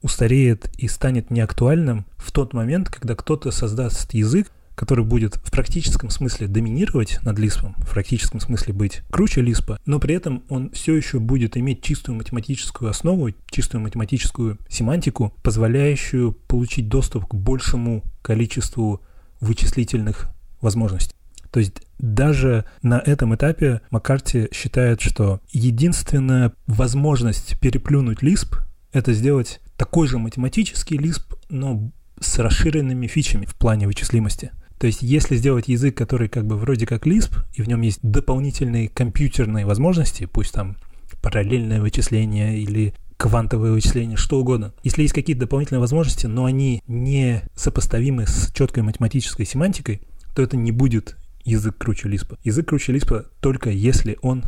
устареет 0.01 0.69
и 0.77 0.89
станет 0.89 1.31
неактуальным 1.31 2.05
в 2.17 2.33
тот 2.33 2.53
момент, 2.53 2.89
когда 2.89 3.15
кто-то 3.15 3.51
создаст 3.51 4.13
язык, 4.13 4.51
который 4.79 5.03
будет 5.03 5.35
в 5.35 5.51
практическом 5.51 6.09
смысле 6.09 6.47
доминировать 6.47 7.19
над 7.23 7.37
Лиспом, 7.37 7.75
в 7.79 7.89
практическом 7.91 8.39
смысле 8.39 8.73
быть 8.73 9.01
круче 9.09 9.41
Лиспа, 9.41 9.77
но 9.85 9.99
при 9.99 10.15
этом 10.15 10.45
он 10.47 10.71
все 10.71 10.95
еще 10.95 11.19
будет 11.19 11.57
иметь 11.57 11.83
чистую 11.83 12.15
математическую 12.15 12.89
основу, 12.89 13.31
чистую 13.51 13.81
математическую 13.81 14.57
семантику, 14.69 15.33
позволяющую 15.43 16.31
получить 16.31 16.87
доступ 16.87 17.27
к 17.27 17.33
большему 17.33 18.05
количеству 18.21 19.01
вычислительных 19.41 20.29
возможностей. 20.61 21.15
То 21.51 21.59
есть 21.59 21.81
даже 21.97 22.63
на 22.81 22.99
этом 22.99 23.35
этапе 23.35 23.81
Маккарти 23.91 24.47
считает, 24.53 25.01
что 25.01 25.41
единственная 25.51 26.53
возможность 26.67 27.59
переплюнуть 27.59 28.23
Lisp— 28.23 28.55
это 28.93 29.11
сделать 29.11 29.59
такой 29.75 30.07
же 30.07 30.19
математический 30.19 30.95
Lisp, 30.95 31.35
но 31.49 31.91
с 32.21 32.39
расширенными 32.39 33.07
фичами 33.07 33.45
в 33.45 33.55
плане 33.55 33.87
вычислимости. 33.87 34.51
То 34.79 34.87
есть, 34.87 35.01
если 35.01 35.35
сделать 35.35 35.67
язык, 35.67 35.95
который 35.95 36.29
как 36.29 36.47
бы 36.47 36.55
вроде 36.55 36.87
как 36.87 37.05
Lisp, 37.05 37.33
и 37.53 37.61
в 37.61 37.67
нем 37.67 37.81
есть 37.81 37.99
дополнительные 38.01 38.87
компьютерные 38.87 39.65
возможности, 39.65 40.25
пусть 40.25 40.53
там 40.53 40.77
параллельное 41.21 41.81
вычисление 41.81 42.57
или 42.57 42.93
квантовые 43.17 43.73
вычисления, 43.73 44.15
что 44.15 44.39
угодно. 44.39 44.73
Если 44.83 45.01
есть 45.01 45.13
какие-то 45.13 45.41
дополнительные 45.41 45.81
возможности, 45.81 46.27
но 46.27 46.45
они 46.45 46.81
не 46.87 47.43
сопоставимы 47.55 48.25
с 48.25 48.53
четкой 48.53 48.83
математической 48.83 49.43
семантикой, 49.43 50.01
то 50.33 50.41
это 50.41 50.55
не 50.55 50.71
будет 50.71 51.17
язык 51.43 51.77
круче 51.77 52.07
Лиспа. 52.07 52.37
Язык 52.45 52.69
круче 52.69 52.93
Лиспа 52.93 53.25
только 53.41 53.71
если 53.71 54.17
он 54.21 54.45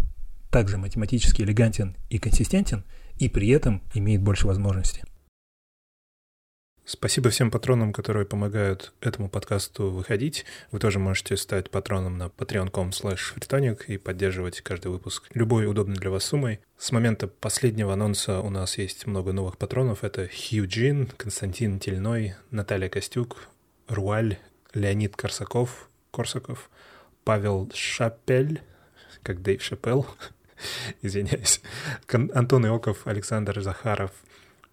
также 0.50 0.78
математически 0.78 1.41
элегантен 1.41 1.98
и 2.10 2.17
консистентен, 2.17 2.86
и 3.17 3.28
при 3.28 3.50
этом 3.50 3.82
имеет 3.94 4.22
больше 4.22 4.48
возможностей. 4.48 5.02
Спасибо 6.94 7.30
всем 7.30 7.52
патронам, 7.52 7.94
которые 7.94 8.26
помогают 8.26 8.92
этому 9.00 9.30
подкасту 9.30 9.90
выходить. 9.90 10.44
Вы 10.72 10.80
тоже 10.80 11.00
можете 11.00 11.38
стать 11.38 11.70
патроном 11.70 12.18
на 12.18 12.26
patreon.com 12.26 12.90
slash 12.90 13.86
и 13.88 13.98
поддерживать 13.98 14.60
каждый 14.60 14.92
выпуск 14.92 15.30
любой 15.34 15.68
удобной 15.68 15.96
для 15.96 16.10
вас 16.10 16.26
суммой. 16.26 16.60
С 16.78 16.92
момента 16.92 17.28
последнего 17.28 17.94
анонса 17.94 18.42
у 18.42 18.50
нас 18.50 18.78
есть 18.78 19.08
много 19.08 19.32
новых 19.32 19.58
патронов. 19.58 20.04
Это 20.04 20.28
Хью 20.28 20.68
Джин, 20.68 21.08
Константин 21.16 21.80
Тельной, 21.80 22.36
Наталья 22.50 22.90
Костюк, 22.90 23.38
Руаль, 23.88 24.38
Леонид 24.74 25.16
Корсаков, 25.16 25.88
Корсаков, 26.12 26.70
Павел 27.24 27.72
Шапель, 27.74 28.62
как 29.24 29.42
Дэйв 29.42 29.64
Шапел, 29.64 30.06
извиняюсь, 31.02 31.62
Антон 32.12 32.66
Иоков, 32.66 33.08
Александр 33.08 33.62
Захаров— 33.62 34.12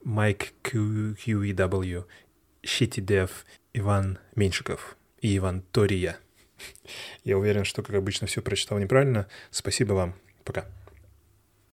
Майк 0.08 0.54
QEW, 0.64 2.06
Shitty 2.62 3.04
Dev, 3.04 3.30
Иван 3.74 4.18
Меньшиков 4.34 4.96
и 5.20 5.36
Иван 5.36 5.60
Тория. 5.70 6.16
Я 7.24 7.36
уверен, 7.36 7.64
что, 7.64 7.82
как 7.82 7.94
обычно, 7.94 8.26
все 8.26 8.40
прочитал 8.40 8.78
неправильно. 8.78 9.28
Спасибо 9.50 9.92
вам. 9.92 10.14
Пока. 10.44 10.64